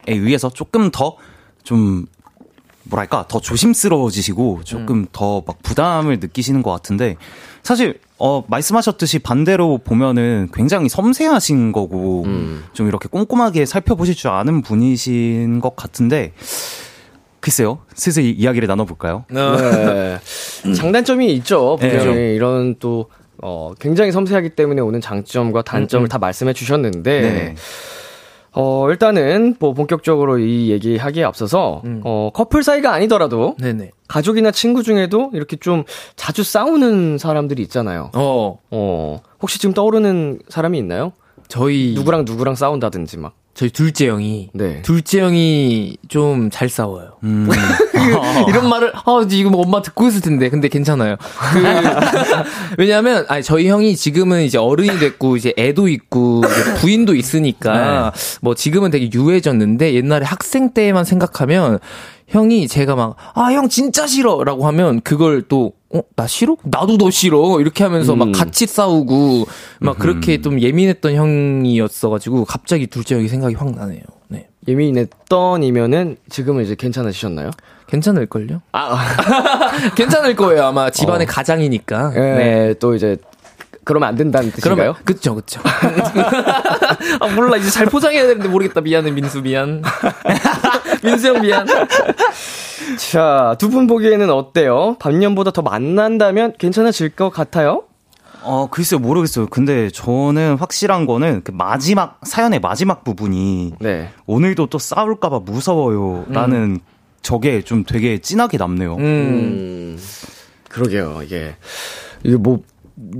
[0.08, 2.06] 의해서 조금 더좀
[2.92, 5.06] 뭐랄까 더 조심스러워지시고 조금 음.
[5.12, 7.16] 더막 부담을 느끼시는 것 같은데
[7.64, 12.64] 사실 어 말씀하셨듯이 반대로 보면은 굉장히 섬세하신 거고 음.
[12.74, 16.34] 좀 이렇게 꼼꼼하게 살펴보실 줄 아는 분이신 것 같은데
[17.40, 19.26] 글쎄요 슬슬 이야기를 나눠볼까요?
[19.30, 20.20] 네.
[20.76, 22.36] 장단점이 있죠 분명히 네.
[22.36, 23.08] 이런 또
[23.42, 26.10] 어, 굉장히 섬세하기 때문에 오는 장점과 단점을 음, 음.
[26.10, 27.56] 다 말씀해 주셨는데 네.
[28.54, 32.02] 어, 일단은 뭐 본격적으로 이 얘기하기에 앞서서 음.
[32.04, 33.92] 어, 커플 사이가 아니더라도 네네.
[34.08, 35.84] 가족이나 친구 중에도 이렇게 좀
[36.16, 38.12] 자주 싸우는 사람들이 있잖아요.
[38.14, 38.60] 어.
[38.72, 39.22] 어.
[39.42, 41.14] 혹시 지금 떠오르는 사람이 있나요?
[41.48, 44.82] 저희 누구랑 누구랑 싸운다든지 막 저희 둘째 형이 네.
[44.82, 47.18] 둘째 형이 좀 잘 싸워요.
[47.24, 47.48] 음.
[48.50, 51.18] 이런 말을 아 지금 엄마 듣고 있을 텐데 근데 괜찮아요.
[51.18, 51.64] 그,
[52.78, 56.42] 왜냐하면 아니 저희 형이 지금은 이제 어른이 됐고 이제 애도 있고
[56.80, 58.38] 부인도 있으니까 네.
[58.42, 61.80] 뭐 지금은 되게 유해졌는데 옛날에 학생 때만 생각하면
[62.32, 64.44] 형이 제가 막, 아, 형 진짜 싫어!
[64.46, 66.56] 라고 하면 그걸 또, 어, 나 싫어?
[66.64, 67.60] 나도 너 싫어!
[67.60, 68.20] 이렇게 하면서 음.
[68.20, 69.46] 막 같이 싸우고,
[69.80, 74.02] 막 그렇게 좀 예민했던 형이었어가지고, 갑자기 둘째 형이 생각이 확 나네요.
[74.30, 74.48] 네.
[74.68, 77.52] 예민했던이면은 지금은 이제 괜찮으셨나요?
[77.88, 78.62] 괜찮을걸요?
[78.72, 78.98] 아,
[79.96, 80.64] 괜찮을 거예요.
[80.64, 81.30] 아마 집안의 어.
[81.30, 82.12] 가장이니까.
[82.12, 82.36] 네.
[82.36, 82.74] 네.
[82.80, 83.18] 또 이제
[83.84, 84.76] 그러면 안 된다는 뜻인가요?
[84.76, 85.60] 그러면, 그쵸, 그쵸.
[87.20, 87.58] 아, 몰라.
[87.58, 88.82] 이제 잘 포장해야 되는데 모르겠다.
[88.82, 89.82] 미안해, 민수, 미안.
[91.04, 91.66] 민수 형, 미안.
[93.12, 94.98] 자, 두 분 보기에는 어때요?
[95.00, 97.84] 반년보다 더 만난다면 괜찮아질 것 같아요?
[98.44, 99.48] 어, 글쎄요, 모르겠어요.
[99.48, 103.74] 근데 저는 확실한 거는 그 마지막, 사연의 마지막 부분이.
[103.80, 104.10] 네.
[104.26, 106.26] 오늘도 또 싸울까봐 무서워요.
[106.30, 106.80] 라는 음.
[107.22, 108.96] 저게 좀 되게 진하게 남네요.
[108.96, 109.02] 음.
[109.04, 110.00] 음.
[110.70, 111.56] 그러게요, 이게.
[112.24, 112.62] 이게 뭐,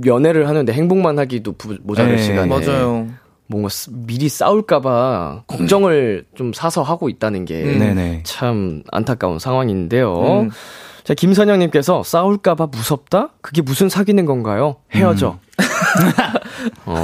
[0.06, 2.22] 연애를 하는데 행복만 하기도 부, 모자랄 네.
[2.22, 3.08] 시간에 맞아요.
[3.46, 8.82] 뭔가 미리 싸울까봐 걱정을 좀 사서 하고 있다는 게참 음.
[8.90, 10.42] 안타까운 상황인데요.
[10.42, 10.50] 음.
[11.04, 13.30] 자, 김선영님께서 싸울까봐 무섭다?
[13.40, 14.76] 그게 무슨 사귀는 건가요?
[14.94, 15.38] 헤어져.
[15.58, 15.62] 음.
[16.86, 16.94] 어.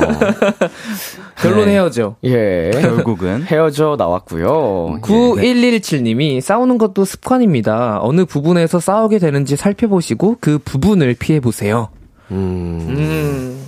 [1.42, 1.72] 결론 네.
[1.72, 2.14] 헤어져.
[2.24, 2.70] 예.
[2.80, 3.42] 결국은.
[3.42, 5.00] 헤어져 나왔고요.
[5.02, 7.98] 9117님이 싸우는 것도 습관입니다.
[8.00, 11.88] 어느 부분에서 싸우게 되는지 살펴보시고 그 부분을 피해보세요.
[12.30, 12.86] 음.
[12.88, 13.64] 음.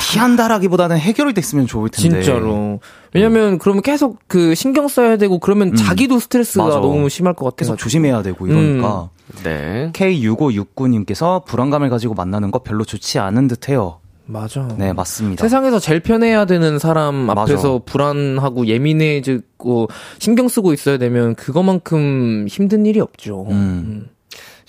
[0.00, 2.22] 피한다라기보다는 해결이 됐으면 좋을 텐데.
[2.22, 2.80] 진짜로.
[3.14, 5.76] 왜냐면 그러면 계속 그 신경 써야 되고 그러면 음.
[5.76, 6.80] 자기도 스트레스가 맞아.
[6.80, 9.10] 너무 심할 것 같아서 조심해야 되고 이러니까.
[9.12, 9.42] 음.
[9.44, 9.90] 네.
[9.92, 14.00] K6569님께서 불안감을 가지고 만나는 거 별로 좋지 않은 듯해요.
[14.26, 14.68] 맞아.
[14.78, 15.42] 네, 맞습니다.
[15.42, 17.84] 세상에서 제일 편해야 되는 사람 앞에서 맞아.
[17.84, 19.88] 불안하고 예민해지고
[20.18, 23.46] 신경 쓰고 있어야 되면 그거만큼 힘든 일이 없죠.
[23.50, 24.08] 음.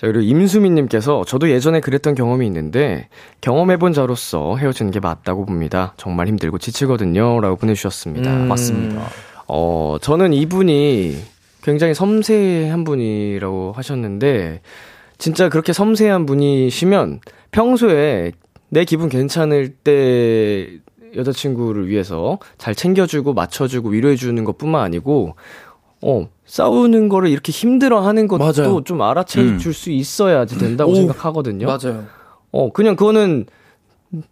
[0.01, 0.07] 음.
[0.07, 3.07] 자, 그리고 임수민님께서 저도 예전에 그랬던 경험이 있는데
[3.41, 5.93] 경험해본 자로서 헤어지는 게 맞다고 봅니다.
[5.97, 7.39] 정말 힘들고 지치거든요.
[7.39, 8.33] 라고 보내주셨습니다.
[8.33, 8.47] 음.
[8.47, 9.07] 맞습니다.
[9.47, 11.17] 어, 저는 이분이
[11.61, 14.61] 굉장히 섬세한 분이라고 하셨는데
[15.19, 17.19] 진짜 그렇게 섬세한 분이시면
[17.51, 18.31] 평소에
[18.69, 20.79] 내 기분 괜찮을 때
[21.15, 25.35] 여자친구를 위해서 잘 챙겨주고 맞춰주고 위로해주는 것 뿐만 아니고
[26.01, 28.81] 어, 싸우는 거를 이렇게 힘들어 하는 것도 맞아요.
[28.83, 29.57] 좀 알아채 음.
[29.57, 31.65] 줄수 있어야지 된다고 오, 생각하거든요.
[31.65, 32.03] 맞아요.
[32.51, 33.45] 어, 그냥 그거는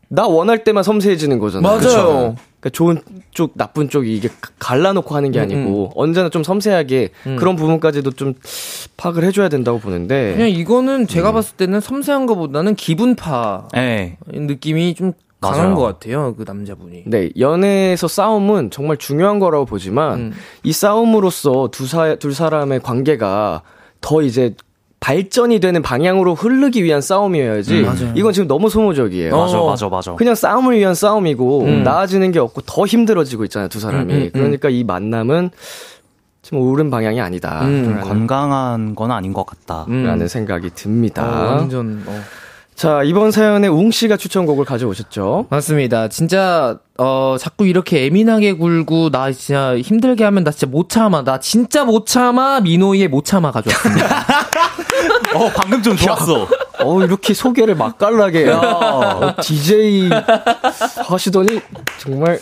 [0.09, 1.78] 나 원할 때만 섬세해지는 거잖아요.
[1.78, 2.36] 맞아요.
[2.59, 2.99] 그러니까 좋은
[3.32, 4.28] 쪽, 나쁜 쪽이 이게
[4.59, 5.91] 갈라놓고 하는 게 음, 아니고 음, 음.
[5.95, 7.36] 언제나 좀 섬세하게 음.
[7.38, 8.34] 그런 부분까지도 좀
[8.97, 10.34] 파악을 해줘야 된다고 보는데.
[10.34, 11.34] 그냥 이거는 제가 음.
[11.36, 14.17] 봤을 때는 섬세한 것보다는 기분파 네.
[14.28, 15.76] 느낌이 좀 강한 맞아요.
[15.76, 17.04] 것 같아요, 그 남자분이.
[17.08, 20.34] 네, 연애에서 싸움은 정말 중요한 거라고 보지만, 음.
[20.64, 23.62] 이 싸움으로써 두 사, 둘 사람의 관계가
[24.02, 24.54] 더 이제
[25.00, 27.84] 발전이 되는 방향으로 흐르기 위한 싸움이어야지.
[27.84, 29.34] 음, 이건 지금 너무 소모적이에요.
[29.36, 29.68] 맞아, 어.
[29.70, 30.14] 맞아, 맞아.
[30.16, 31.84] 그냥 싸움을 위한 싸움이고 음.
[31.84, 34.14] 나아지는 게 없고 더 힘들어지고 있잖아요, 두 사람이.
[34.14, 34.30] 음, 음, 음.
[34.34, 35.52] 그러니까 이 만남은
[36.42, 37.62] 좀 옳은 방향이 아니다.
[37.66, 39.86] 음, 건강한 건 아닌 것 같다.
[39.88, 41.24] 라는 생각이 듭니다.
[41.24, 42.04] 어, 완전.
[42.06, 42.20] 어.
[42.80, 45.48] 자, 이번 사연에 웅 씨가 추천곡을 가져오셨죠?
[45.50, 46.08] 맞습니다.
[46.08, 51.26] 진짜, 어, 자꾸 이렇게 예민하게 굴고, 나 진짜 힘들게 하면 나 진짜 못 참아.
[51.26, 52.62] 나 진짜 못 참아.
[52.62, 54.26] 미노이의 못 참아 가져왔습니다.
[55.36, 56.48] 어, 방금 좀 좋았어.
[56.80, 58.48] 어, 이렇게 소개를 맛깔나게.
[58.48, 60.10] 야, DJ
[61.06, 61.60] 하시더니,
[61.98, 62.40] 정말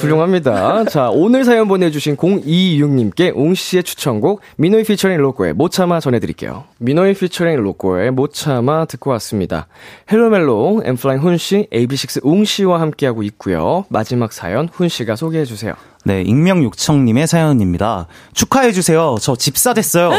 [0.00, 0.84] 훌륭합니다.
[0.84, 6.64] 자, 오늘 사연 보내주신 026님께 웅씨의 추천곡, 미노이 피처링 로꼬의 못 참아 전해드릴게요.
[6.78, 9.66] 미노이 피처링 로꼬의 못 참아 듣고 왔습니다.
[10.10, 13.84] 헬로멜로, 엔플라잉 훈씨, AB6IX 웅씨와 함께하고 있고요.
[13.88, 15.74] 마지막 사연 훈씨가 소개해주세요.
[16.04, 18.06] 네, 익명 요청님의 사연입니다.
[18.32, 19.16] 축하해주세요.
[19.20, 20.10] 저 집사 됐어요.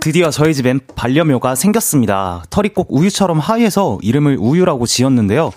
[0.00, 2.42] 드디어 저희 집엔 반려묘가 생겼습니다.
[2.50, 5.52] 털이 꼭 우유처럼 하얘서 이름을 우유라고 지었는데요.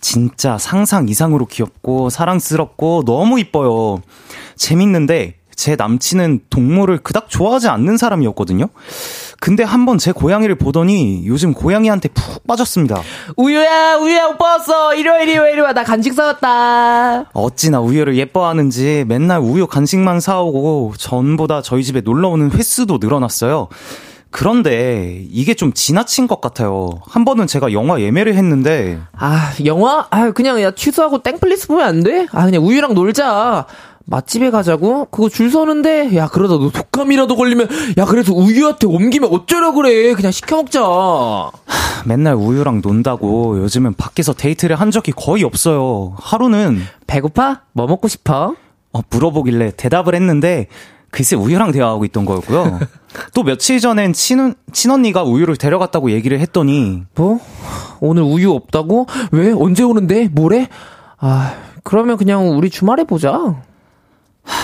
[0.00, 4.00] 진짜 상상 이상으로 귀엽고 사랑스럽고 너무 이뻐요.
[4.56, 8.68] 재밌는데 제 남친은 동물을 그닥 좋아하지 않는 사람이었거든요.
[9.40, 13.02] 근데 한번 제 고양이를 보더니 요즘 고양이한테 푹 빠졌습니다.
[13.36, 14.94] 우유야, 우유야, 오빠 왔어.
[14.94, 15.74] 이리 와, 이리 와, 이리 와.
[15.74, 17.26] 나 간식 사왔다.
[17.34, 23.68] 어찌나 우유를 예뻐하는지 맨날 우유 간식만 사오고 전보다 저희 집에 놀러 오는 횟수도 늘어났어요.
[24.30, 27.00] 그런데 이게 좀 지나친 것 같아요.
[27.04, 30.06] 한 번은 제가 영화 예매를 했는데 아 영화?
[30.10, 32.26] 아 그냥 야 취소하고 넷플릭스 보면 안 돼?
[32.32, 33.66] 아 그냥 우유랑 놀자.
[34.10, 35.06] 맛집에 가자고?
[35.06, 40.32] 그거 줄 서는데 야 그러다 너 독감이라도 걸리면 야 그래서 우유한테 옮기면 어쩌려 그래 그냥
[40.32, 40.80] 시켜 먹자
[42.04, 47.62] 맨날 우유랑 논다고 요즘은 밖에서 데이트를 한 적이 거의 없어요 하루는 배고파?
[47.72, 48.56] 뭐 먹고 싶어?
[48.92, 50.66] 어, 물어보길래 대답을 했는데
[51.12, 52.80] 글쎄 우유랑 대화하고 있던 거였고요
[53.32, 57.38] 또 며칠 전엔 친, 친언니가 우유를 데려갔다고 얘기를 했더니 뭐?
[58.00, 59.06] 오늘 우유 없다고?
[59.30, 59.52] 왜?
[59.52, 60.28] 언제 오는데?
[60.32, 60.66] 뭐래?
[61.18, 61.54] 아
[61.84, 63.62] 그러면 그냥 우리 주말에 보자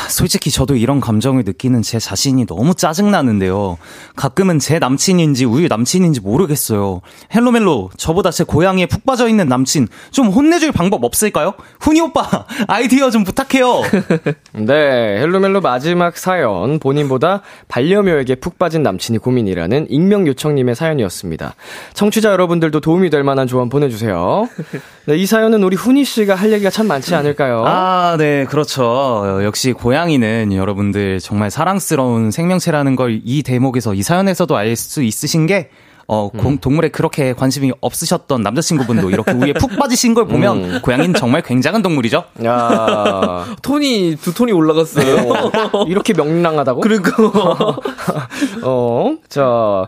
[0.09, 3.79] 솔직히 저도 이런 감정을 느끼는 제 자신이 너무 짜증나는데요.
[4.15, 7.01] 가끔은 제 남친인지 우유 남친인지 모르겠어요.
[7.35, 11.55] Hello 멜로, 저보다 제 고양이에 푹 빠져 있는 남친, 좀 혼내줄 방법 없을까요?
[11.81, 13.83] 훈이 오빠, 아이디어 좀 부탁해요.
[14.55, 14.75] 네,
[15.21, 21.55] Hello 멜로 마지막 사연, 본인보다 반려묘에게 푹 빠진 남친이 고민이라는 익명 요청님의 사연이었습니다.
[21.95, 24.49] 청취자 여러분들도 도움이 될 만한 조언 보내주세요.
[25.07, 27.65] 네, 이 사연은 우리 훈이 씨가 할 얘기가 참 많지 않을까요?
[27.67, 29.41] 아, 네, 그렇죠.
[29.45, 35.71] 역시 고양이는 여러분들 정말 사랑스러운 생명체라는 걸 이 대목에서 이 사연에서도 알 수 있으신 게
[36.09, 36.59] 어, 음.
[36.59, 40.81] 동물에 그렇게 관심이 없으셨던 남자친구분도 이렇게 우유에 푹 빠지신 걸 보면 음.
[40.83, 42.25] 고양이는 정말 굉장한 동물이죠.
[42.45, 45.51] 야 톤이 두 톤이 올라갔어요.
[45.89, 46.81] 이렇게 명랑하다고?
[46.81, 47.11] 그러니까.
[48.63, 49.87] 어, 자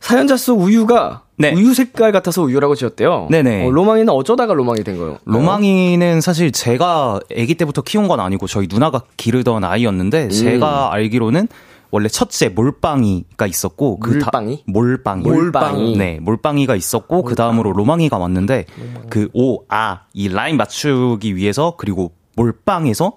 [0.00, 1.52] 사연자 속 우유가 네.
[1.54, 3.28] 우유 색깔 같아서 우유라고 지었대요.
[3.30, 3.66] 네네.
[3.66, 5.18] 어, 로망이는 어쩌다가 로망이 된 거예요?
[5.26, 10.30] 로망이는 사실 제가 아기 때부터 키운 건 아니고 저희 누나가 기르던 아이였는데 음.
[10.30, 11.48] 제가 알기로는
[11.90, 14.56] 원래 첫째 몰빵이가 있었고 그 몰빵이?
[14.56, 18.64] 다, 몰빵이 몰빵이 네 몰빵이가 있었고 그 다음으로 로망이가 왔는데
[19.08, 23.12] 그 오 아 이 라인 맞추기 위해서 그리고 몰빵에서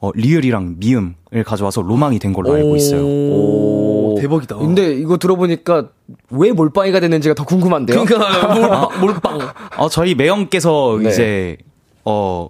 [0.00, 1.14] 어, 리을이랑 미음을
[1.46, 3.00] 가져와서 로망이 된 걸로 알고 있어요.
[3.02, 3.06] 오,
[4.20, 4.56] 대박이다.
[4.56, 5.88] 근데 이거 들어보니까
[6.30, 8.04] 왜 몰빵이가 됐는지가 더 궁금한데요?
[8.04, 8.88] 그러니까 몰빵.
[9.00, 9.38] 몰빵.
[9.78, 11.08] 어, 저희 매형께서 네.
[11.10, 11.56] 이제
[12.04, 12.48] 어.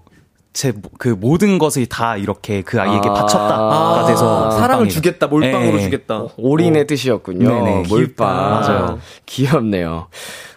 [0.52, 5.78] 제 그 모든 것을 다 이렇게 그 아이에게 아~ 바쳤다가 돼서 아~ 사랑을 주겠다 몰빵으로
[5.78, 5.82] 네.
[5.82, 6.86] 주겠다 올인의 오.
[6.86, 7.48] 뜻이었군요.
[7.48, 8.98] 네네, 몰빵 맞아요.
[9.26, 10.06] 귀엽네요.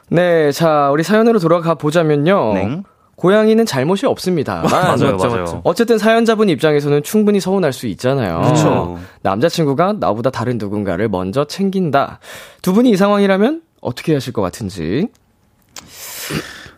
[0.10, 2.54] 네, 자 우리 사연으로 돌아가 보자면요.
[2.54, 2.82] 네.
[3.18, 4.62] 고양이는 잘못이 없습니다.
[4.72, 5.62] 맞아요, 맞아요.
[5.64, 8.42] 어쨌든 사연자분 입장에서는 충분히 서운할 수 있잖아요.
[8.42, 9.00] 그렇죠.
[9.24, 12.20] 남자친구가 나보다 다른 누군가를 먼저 챙긴다.
[12.62, 15.08] 두 분이 이 상황이라면 어떻게 하실 것 같은지.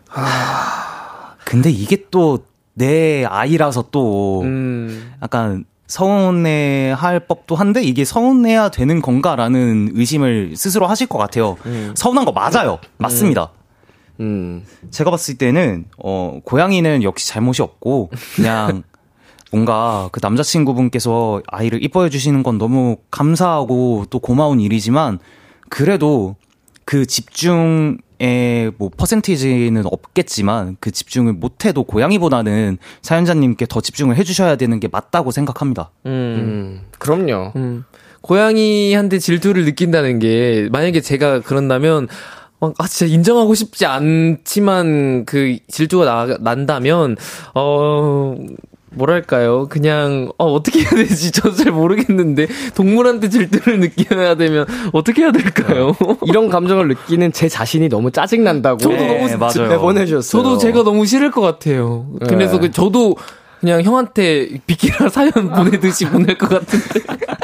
[0.08, 1.36] 하...
[1.44, 5.12] 근데 이게 또 내 아이라서 또 음...
[5.22, 11.56] 약간 서운해 할 법도 한데 이게 서운해야 되는 건가라는 의심을 스스로 하실 것 같아요.
[11.66, 11.92] 음.
[11.96, 12.78] 서운한 거 맞아요.
[12.98, 13.50] 맞습니다.
[13.52, 13.59] 음,
[14.90, 18.82] 제가 봤을 때는, 어, 고양이는 역시 잘못이 없고, 그냥,
[19.52, 25.18] 뭔가 그 남자친구분께서 아이를 이뻐해 주시는 건 너무 감사하고 또 고마운 일이지만,
[25.68, 26.36] 그래도
[26.84, 34.88] 그 집중의 뭐 퍼센티지는 없겠지만 그 집중을 못해도 고양이보다는 사연자님께 더 집중을 해주셔야 되는 게
[34.88, 35.92] 맞다고 생각합니다.
[36.06, 37.52] 음, 음 그럼요.
[37.54, 37.84] 음.
[38.22, 42.08] 고양이한테 질투를 느낀다는 게 만약에 제가 그런다면
[42.60, 47.16] 막, 아, 진짜 인정하고 싶지 않지만 그 질투가 나, 난다면,
[47.54, 48.36] 어,
[48.92, 49.68] 뭐랄까요.
[49.68, 51.30] 그냥, 어, 어떻게 해야 되지?
[51.32, 55.94] 저도 잘 모르겠는데, 동물한테 질투를 느껴야 되면, 어떻게 해야 될까요?
[56.26, 58.78] 이런 감정을 느끼는 제 자신이 너무 짜증난다고.
[58.78, 59.68] 저도 너무 네, 맞아요.
[59.68, 60.42] 네, 보내주셨어요.
[60.42, 62.06] 저도 제가 너무 싫을 것 같아요.
[62.28, 62.66] 그래서 네.
[62.66, 63.16] 그 저도
[63.60, 67.00] 그냥 형한테 비키라 사연 보내듯이 보낼 것 같은데.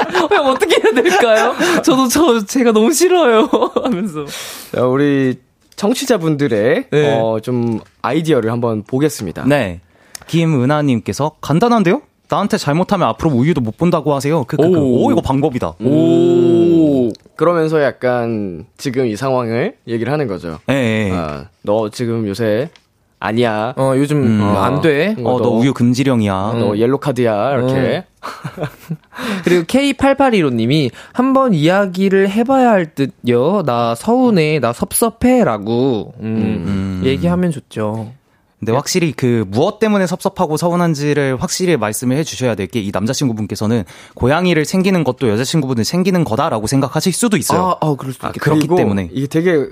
[0.47, 1.55] 형 어떻게 해야 될까요?
[1.83, 3.49] 저도 저, 제가 너무 싫어요.
[3.83, 4.25] 하면서.
[4.73, 5.39] 자, 우리
[5.77, 7.19] 청취자분들의 네.
[7.21, 9.45] 어, 좀 아이디어를 한번 보겠습니다.
[9.47, 9.81] 네.
[10.27, 12.03] 김은하님께서 간단한데요?
[12.29, 14.45] 나한테 잘못하면 앞으로 우유도 못 본다고 하세요.
[14.45, 14.79] 그, 그, 그.
[14.79, 15.05] 오.
[15.05, 15.75] 오, 이거 방법이다.
[15.81, 17.13] 오.
[17.37, 20.59] 그러면서 약간 지금 이 상황을 얘기를 하는 거죠.
[20.71, 21.13] 예, 예.
[21.13, 22.71] 아, 너 지금 요새
[23.19, 23.73] 아니야.
[23.77, 24.41] 어, 요즘 음.
[24.43, 25.17] 어, 안 돼.
[25.25, 26.33] 어, 너 우유 금지령이야.
[26.59, 27.53] 너 옐로 카드야.
[27.55, 28.05] 이렇게.
[29.45, 33.63] 그리고 K8815님이 한번 이야기를 해봐야 할 듯요.
[33.65, 35.45] 나 서운해, 나 섭섭해.
[35.45, 38.13] 라고, 음, 얘기하면 좋죠.
[38.59, 43.85] 근데 확실히 그 무엇 때문에 섭섭하고 서운한지를 확실히 말씀을 해 주셔야 될 게 이 남자친구분께서는
[44.15, 47.77] 고양이를 챙기는 것도 여자친구분을 챙기는 거다라고 생각하실 수도 있어요.
[47.81, 48.43] 아, 아, 그럴 수도 아, 있겠다.
[48.45, 49.11] 그렇기 그리고 때문에.
[49.13, 49.67] 이게 되게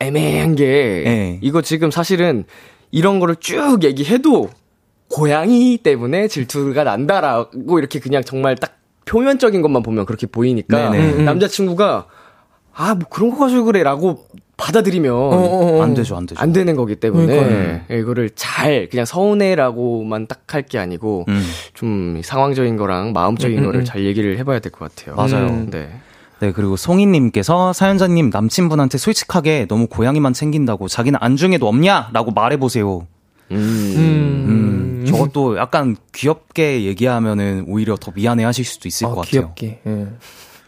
[0.00, 0.64] 애매한 게
[1.04, 1.38] 네.
[1.42, 2.44] 이거 지금 사실은
[2.90, 4.48] 이런 거를 쭉 얘기해도
[5.08, 8.76] 고양이 때문에 질투가 난다라고 이렇게 그냥 정말 딱
[9.06, 11.12] 표면적인 것만 보면 그렇게 보이니까 네네.
[11.12, 11.24] 음, 음.
[11.24, 12.06] 남자친구가
[12.74, 14.26] 아 뭐 그런 거 가지고 그래라고
[14.56, 15.82] 받아들이면 어, 어, 어.
[15.82, 16.40] 안 되죠, 안 되죠.
[16.40, 17.82] 안 되는 거기 때문에.
[17.90, 21.42] 예, 이거를 잘 그냥 서운해라고만 딱 할 게 아니고 음.
[21.74, 23.84] 좀 상황적인 거랑 마음적인 음, 음, 거를 음.
[23.84, 25.14] 잘 얘기를 해봐야 될 것 같아요.
[25.16, 25.46] 맞아요.
[25.48, 25.90] 음, 네.
[26.40, 32.10] 네, 그리고 송이님께서 사연자님 남친분한테 솔직하게 너무 고양이만 챙긴다고 자기는 안중에도 없냐?
[32.12, 33.06] 라고 말해보세요.
[33.50, 39.52] 음, 저것도 약간 귀엽게 얘기하면은 오히려 더 미안해 하실 수도 있을 아, 것 같아요.
[39.54, 39.80] 귀엽게.
[39.86, 40.06] 예.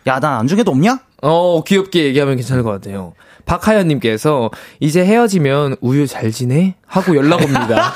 [0.06, 1.00] 야, 난 안중에도 없냐?
[1.22, 3.12] 어, 귀엽게 얘기하면 괜찮을 것 같아요.
[3.44, 6.74] 박하연님께서 이제 헤어지면 우유 잘 지내?
[6.86, 7.92] 하고 연락 옵니다.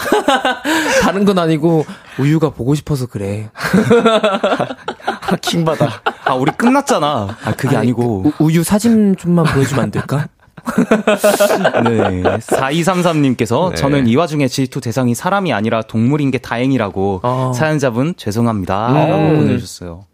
[1.03, 1.84] 다른 건 아니고
[2.18, 3.51] 우유가 보고 싶어서 그래.
[5.42, 5.88] 킹받아.
[6.24, 7.36] 아, 우리 끝났잖아.
[7.45, 10.28] 아, 그게 아니, 고 우, 유 사진 좀만 보여주면 안 될까?
[11.84, 12.22] 네.
[12.22, 13.76] 4233님께서 네.
[13.76, 17.53] 저는 이 와중에 질투 대상이 사람이 아니라 동물인 게 다행이라고 아.
[17.55, 18.88] 사연자분 죄송합니다.
[18.88, 18.95] 음.
[18.95, 20.05] 라고 보내주셨어요.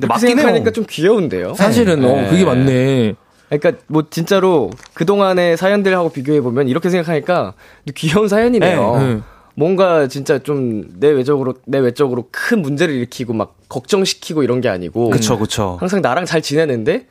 [0.00, 0.36] 근데 그렇게 맞긴 해요.
[0.36, 1.54] 생각하니까 좀 귀여운데요.
[1.54, 2.28] 사실은 어 네.
[2.30, 3.14] 그게 맞네.
[3.50, 7.54] 그러니까 뭐 진짜로 그 동안의 사연들하고 비교해 보면 이렇게 생각하니까
[7.94, 8.96] 귀여운 사연이네요.
[8.98, 9.20] 네, 네.
[9.54, 15.10] 뭔가 진짜 좀 내 외적으로 내 외적으로 큰 문제를 일으키고 막 걱정시키고 이런 게 아니고
[15.10, 15.76] 그쵸, 그쵸.
[15.80, 17.06] 항상 나랑 잘 지내는데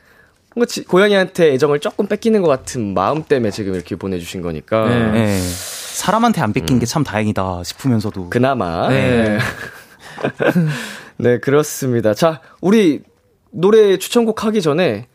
[0.56, 5.12] 뭔가 지- 고양이한테 애정을 조금 뺏기는 것 같은 마음 때문에 지금 이렇게 보내주신 거니까 네.
[5.12, 5.40] 네.
[5.42, 8.30] 사람한테 안 뺏긴 게참 다행이다 싶으면서도.
[8.30, 9.38] 그나마 네.
[11.18, 12.14] 네 그렇습니다.
[12.14, 13.02] 자 우리
[13.52, 15.08] 노래 추천곡 하기 전에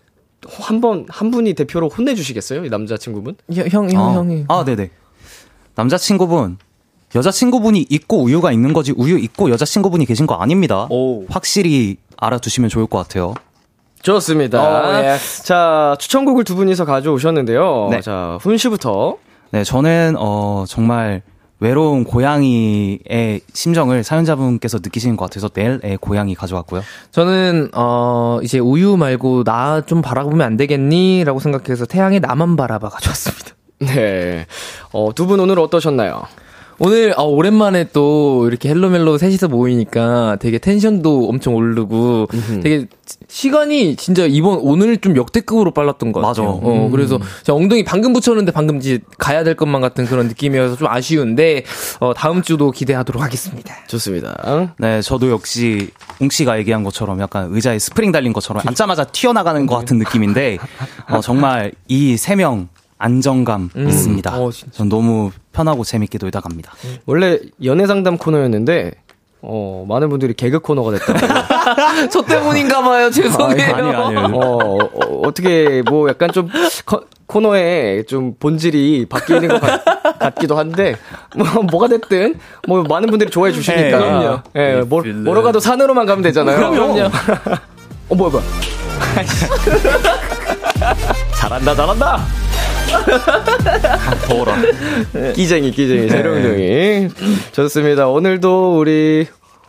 [0.48, 3.36] 한번 한 분이 대표로 혼내주시겠어요 이 남자친구분?
[3.54, 4.44] 형, 형, 형, 아, 형이.
[4.48, 4.90] 아, 네네.
[5.74, 6.58] 남자친구분,
[7.14, 10.86] 여자친구분이 있고 우유가 있는 거지 우유 있고 여자친구분이 계신 거 아닙니다.
[10.90, 11.24] 오.
[11.28, 13.34] 확실히 알아두시면 좋을 것 같아요.
[14.02, 14.60] 좋습니다.
[14.62, 15.16] 어, 예.
[15.44, 17.88] 자, 추천곡을 두 분이서 가져오셨는데요.
[17.90, 18.00] 네.
[18.00, 19.16] 자, 훈 씨부터.
[19.52, 21.22] 네, 저는 어 정말
[21.62, 26.82] 외로운 고양이의 심정을 사연자분께서 느끼시는 것 같아서 넬의 고양이 가져왔고요.
[27.12, 33.54] 저는 어 이제 우유 말고 나 좀 바라보면 안 되겠니?라고 생각해서 태양의 나만 바라봐 가져왔습니다.
[33.80, 34.46] 네.
[34.92, 36.22] 어, 두 분 오늘 어떠셨나요?
[36.84, 42.26] 오늘 어, 오랜만에 또 이렇게 헬로멜로 셋이서 모이니까 되게 텐션도 엄청 오르고
[42.60, 42.86] 되게
[43.28, 46.42] 시간이 진짜 이번 오늘 좀 역대급으로 빨랐던 것 맞아.
[46.42, 46.58] 같아요.
[46.60, 50.88] 어, 그래서 제가 엉덩이 방금 붙였는데 방금 이제 가야 될 것만 같은 그런 느낌이어서 좀
[50.88, 51.62] 아쉬운데
[52.00, 53.74] 어, 다음 주도 기대하도록 하겠습니다.
[53.86, 54.72] 좋습니다.
[54.78, 59.76] 네, 저도 역시 웅 씨가 얘기한 것처럼 약간 의자에 스프링 달린 것처럼 앉자마자 튀어나가는 것
[59.76, 60.58] 같은 느낌인데
[61.08, 62.68] 어, 정말 이 세 명
[62.98, 64.40] 안정감 있습니다.
[64.40, 64.72] 어, 진짜.
[64.72, 66.72] 전 너무 편하고 재밌게 놀다 갑니다.
[67.06, 68.92] 원래 연애 상담 코너였는데,
[69.42, 71.18] 어, 많은 분들이 개그 코너가 됐다고.
[72.10, 73.10] 저 때문인가 봐요.
[73.10, 73.74] 죄송해요.
[73.74, 74.36] 아니, 아니요.
[74.36, 76.48] 어, 어, 어 떻게, 뭐, 약간 좀,
[76.86, 80.96] 커- 코너에 좀 본질이 바뀌는 것 같, 기도 한데,
[81.34, 82.38] 뭐, 뭐가 됐든,
[82.68, 83.82] 뭐, 많은 분들이 좋아해 주시니까.
[83.82, 84.40] 네, 그럼요.
[84.54, 86.70] 예, 뭐, 뭐로 가도 산으로만 가면 되잖아요.
[86.70, 87.10] 그럼요.
[88.10, 88.44] 어, 뭐야, 뭐야.
[91.36, 92.20] 잘한다, 잘한다!
[94.28, 94.56] 더워라.
[95.34, 97.08] 끼쟁이, 끼쟁이, 재롱둥이.
[97.52, 98.08] 좋습니다.
[98.08, 99.26] 오늘도 우리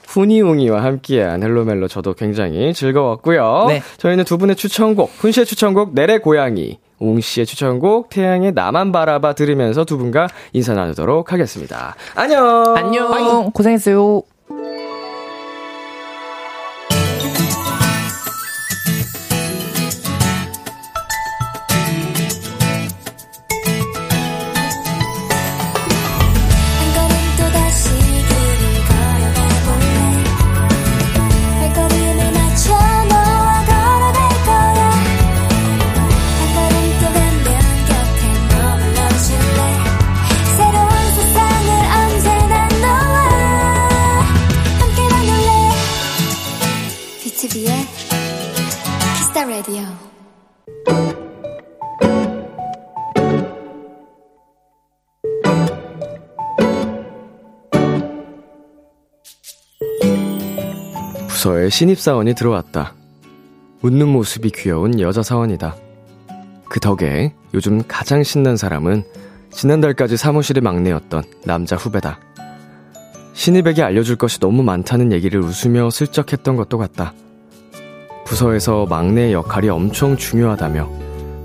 [0.08, 3.66] 훈이웅이와 함께한 헬로멜로 저도 굉장히 즐거웠고요.
[3.68, 3.82] 네.
[3.98, 9.34] 저희는 두 분의 추천곡, 훈 씨의 추천곡, 내래 고양이, 웅 씨의 추천곡, 태양의 나만 바라봐
[9.34, 11.96] 들으면서 두 분과 인사 나누도록 하겠습니다.
[12.16, 13.12] 안녕!
[13.12, 13.52] 안녕.
[13.52, 14.22] 고생했어요.
[49.54, 49.84] 라디오.
[61.28, 62.96] 부서에 신입사원이 들어왔다.
[63.84, 65.76] 웃는 모습이 귀여운 여자 사원이다.
[66.68, 69.04] 그 덕에 요즘 가장 신난 사람은
[69.52, 72.20] 지난달까지 사무실의 막내였던 남자 후배다.
[73.34, 77.14] 신입에게 알려줄 것이 너무 많다는 얘기를 웃으며 슬쩍 했던 것도 같다.
[78.26, 80.90] 부서에서 막내의 역할이 엄청 중요하다며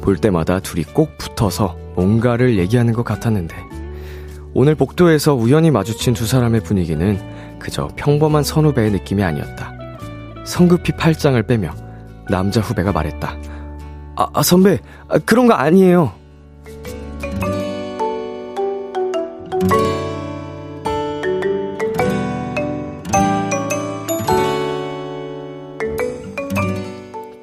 [0.00, 3.56] 볼 때마다 둘이 꼭 붙어서 뭔가를 얘기하는 것 같았는데
[4.54, 7.18] 오늘 복도에서 우연히 마주친 두 사람의 분위기는
[7.58, 9.72] 그저 평범한 선후배의 느낌이 아니었다.
[10.44, 11.74] 성급히 팔짱을 빼며
[12.30, 13.36] 남자 후배가 말했다.
[14.16, 16.12] 아, 아 선배, 아, 그런 거 아니에요.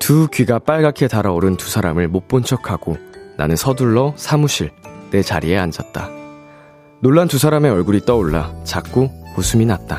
[0.05, 2.95] 두 귀가 빨갛게 달아오른 두 사람을 못 본 척하고
[3.37, 4.69] 나는 서둘러 사무실
[5.09, 6.11] 내 자리에 앉았다.
[7.01, 9.97] 놀란 두 사람의 얼굴이 떠올라 자꾸 웃음이 났다.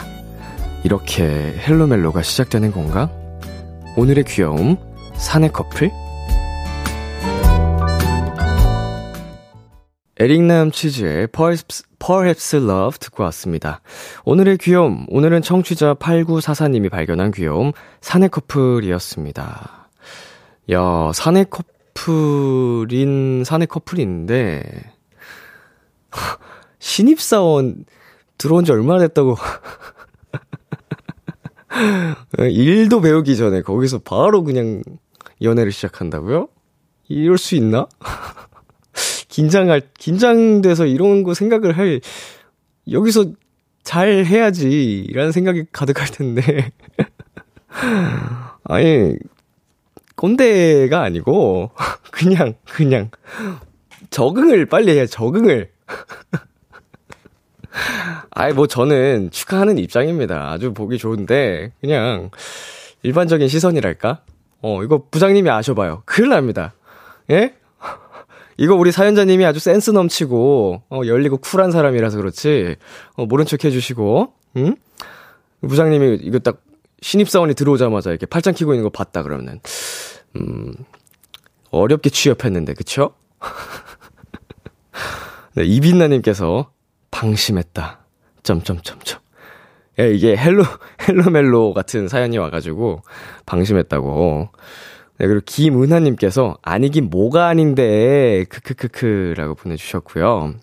[0.85, 1.25] 이렇게
[1.59, 3.11] 헬로멜로가 시작되는 건가?
[3.97, 4.77] 오늘의 귀여움,
[5.17, 5.91] 사내 커플?
[10.21, 13.81] 에릭남 치즈의 Perhaps, Perhaps Love 듣고 왔습니다.
[14.25, 19.86] 오늘의 귀여움, 오늘은 청취자 8944님이 발견한 귀여움, 사내 커플이었습니다.
[20.73, 24.63] 야, 사내 커플인 사내 커플인데,
[26.81, 27.85] 신입사원
[28.39, 29.37] 들어온 지 얼마나 됐다고.
[32.39, 34.83] 일도 배우기 전에 거기서 바로 그냥
[35.43, 36.49] 연애를 시작한다고요?
[37.09, 37.87] 이럴 수 있나?
[39.29, 42.01] 긴장할, 긴장돼서 이런 거 생각을 할,
[42.91, 43.27] 여기서
[43.85, 46.73] 잘 해야지, 라는 생각이 가득할 텐데.
[48.65, 49.15] 아니,
[50.17, 51.71] 꼰대가 아니고,
[52.11, 53.11] 그냥, 그냥,
[54.11, 55.71] 적응을 빨리 해야 적응을.
[58.31, 60.51] 아이, 뭐, 저는 축하하는 입장입니다.
[60.51, 62.31] 아주 보기 좋은데, 그냥,
[63.03, 64.23] 일반적인 시선이랄까?
[64.63, 66.03] 어, 이거 부장님이 아셔봐요.
[66.07, 66.75] 큰일 납니다.
[67.31, 67.55] 예?
[68.57, 72.77] 이거 우리 사연자님이 아주 센스 넘치고, 어, 열리고 쿨한 사람이라서 그렇지,
[73.17, 74.77] 어, 모른 척 해주시고, 응?
[75.61, 76.63] 부장님이 이거 딱,
[77.03, 79.61] 신입사원이 들어오자마자 이렇게 팔짱 키고 있는 거 봤다 그러면,
[80.37, 80.73] 음,
[81.71, 83.15] 어렵게 취업했는데, 그쵸?
[85.55, 86.71] 네, 이빈나님께서,
[87.11, 88.01] 방심했다.
[88.43, 89.21] 점점점점.
[89.99, 90.65] 예, 이게 Hello,
[91.09, 93.03] Hello 멜로 같은 사연이 와가지고,
[93.47, 94.49] 방심했다고.
[95.19, 100.55] 네, 그리고 김은하님께서, 아니긴 뭐가 아닌데, 크크크크 라고 보내주셨고요.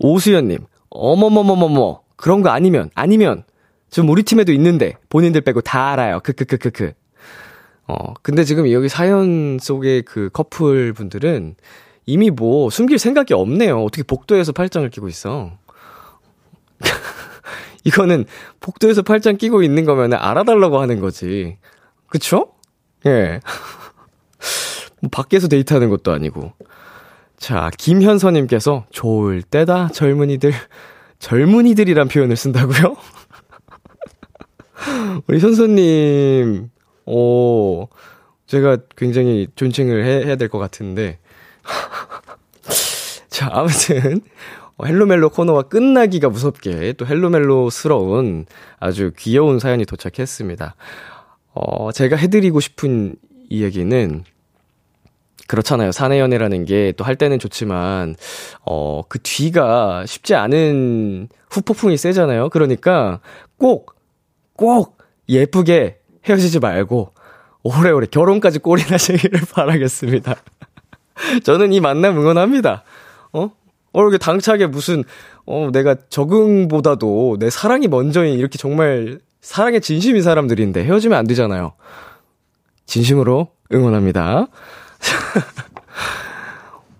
[0.00, 0.58] 오수연님,
[0.90, 3.44] 어머머머머머, 그런 거 아니면, 아니면,
[3.90, 6.20] 지금 우리 팀에도 있는데, 본인들 빼고 다 알아요.
[6.20, 6.92] 크크크크크.
[7.88, 11.56] 어, 근데 지금 여기 사연 속의 그 커플 분들은
[12.04, 13.82] 이미 뭐 숨길 생각이 없네요.
[13.82, 15.52] 어떻게 복도에서 팔짱을 끼고 있어.
[17.84, 18.26] 이거는
[18.60, 21.56] 복도에서 팔짱 끼고 있는 거면 알아달라고 하는 거지.
[22.08, 22.52] 그쵸?
[23.06, 23.40] 예.
[25.00, 26.52] 뭐 밖에서 데이트하는 것도 아니고.
[27.38, 30.52] 자, 김현서님께서 좋을 때다, 젊은이들.
[31.20, 32.96] 젊은이들이란 표현을 쓴다고요?
[35.26, 36.70] 우리 현서님,
[37.06, 37.88] 오,
[38.46, 41.18] 제가 굉장히 존칭을 해, 해야 될 것 같은데.
[43.28, 44.20] 자, 아무튼,
[44.76, 48.46] 어, 헬로멜로 코너가 끝나기가 무섭게 또 헬로멜로스러운
[48.78, 50.74] 아주 귀여운 사연이 도착했습니다.
[51.54, 53.16] 어, 제가 해드리고 싶은
[53.50, 54.24] 이 얘기는,
[55.48, 55.92] 그렇잖아요.
[55.92, 58.16] 사내 연애라는 게 또 할 때는 좋지만,
[58.64, 62.50] 어, 그 뒤가 쉽지 않은 후폭풍이 세잖아요.
[62.50, 63.20] 그러니까
[63.56, 63.96] 꼭,
[64.58, 64.98] 꼭
[65.28, 67.14] 예쁘게 헤어지지 말고,
[67.62, 70.34] 오래오래 결혼까지 꼴이 나시기를 바라겠습니다.
[71.44, 72.82] 저는 이 만남 응원합니다.
[73.32, 73.50] 어?
[73.92, 75.04] 어, 이렇게 당차게 무슨,
[75.46, 81.72] 어, 내가 적응보다도 내 사랑이 먼저인 이렇게 정말 사랑에 진심인 사람들인데 헤어지면 안 되잖아요.
[82.86, 84.48] 진심으로 응원합니다.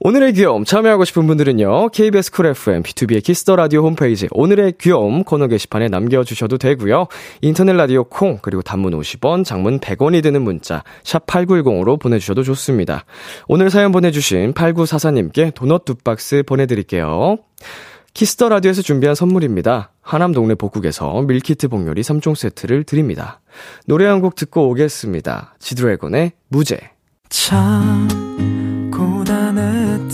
[0.00, 1.88] 오늘의 귀여움 참여하고 싶은 분들은요.
[1.88, 7.08] KBS 쿨 FM, B2B의 키스터 라디오 홈페이지 오늘의 귀여움 코너 게시판에 남겨주셔도 되고요.
[7.40, 13.04] 인터넷 라디오 콩 그리고 단문 50원, 장문 100원이 드는 문자 샵 8910으로 보내주셔도 좋습니다.
[13.48, 17.38] 오늘 사연 보내주신 8944님께 도넛 두 박스 보내드릴게요.
[18.14, 19.92] Kiss the Radio에서 준비한 선물입니다.
[20.00, 23.40] 하남 동네 복국에서 밀키트 복요리 3종 세트를 드립니다.
[23.86, 25.56] 노래 한 곡 듣고 오겠습니다.
[25.58, 26.78] 지드래곤의 무죄.
[27.28, 28.08] 참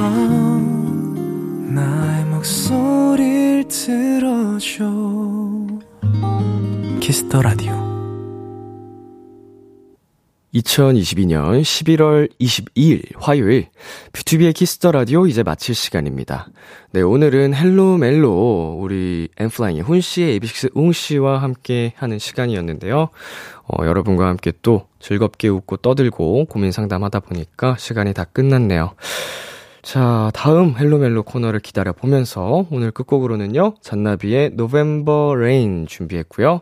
[0.00, 4.84] 밤 나의 목소리를 들어줘
[7.00, 7.74] Kiss the Radio
[10.54, 13.66] 2022년 11월 22일 화요일
[14.12, 16.48] BTOB의 Kiss the Radio 이제 마칠 시간입니다.
[16.92, 23.10] 네, 오늘은 Hello 멜로 우리 N.Flying의 훈 씨, AB6IX 웅 씨와 함께 하는 시간이었는데요.
[23.68, 28.94] 어, 여러분과 함께 또 즐겁게 웃고 떠들고 고민 상담하다 보니까 시간이 다 끝났네요.
[29.82, 33.74] 자, 다음 Hello 멜로 코너를 기다려 보면서 오늘 끝곡으로는요.
[33.80, 36.60] 잔나비의 November Rain 준비했고요.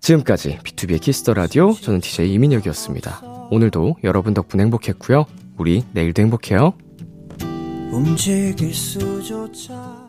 [0.00, 3.22] 지금까지 B2B의 키스터 라디오 저는 DJ 이민혁이었습니다.
[3.50, 5.26] 오늘도 여러분 덕분에 행복했고요.
[5.56, 6.74] 우리 내일도 행복해요.
[7.92, 9.99] 움직일 수조차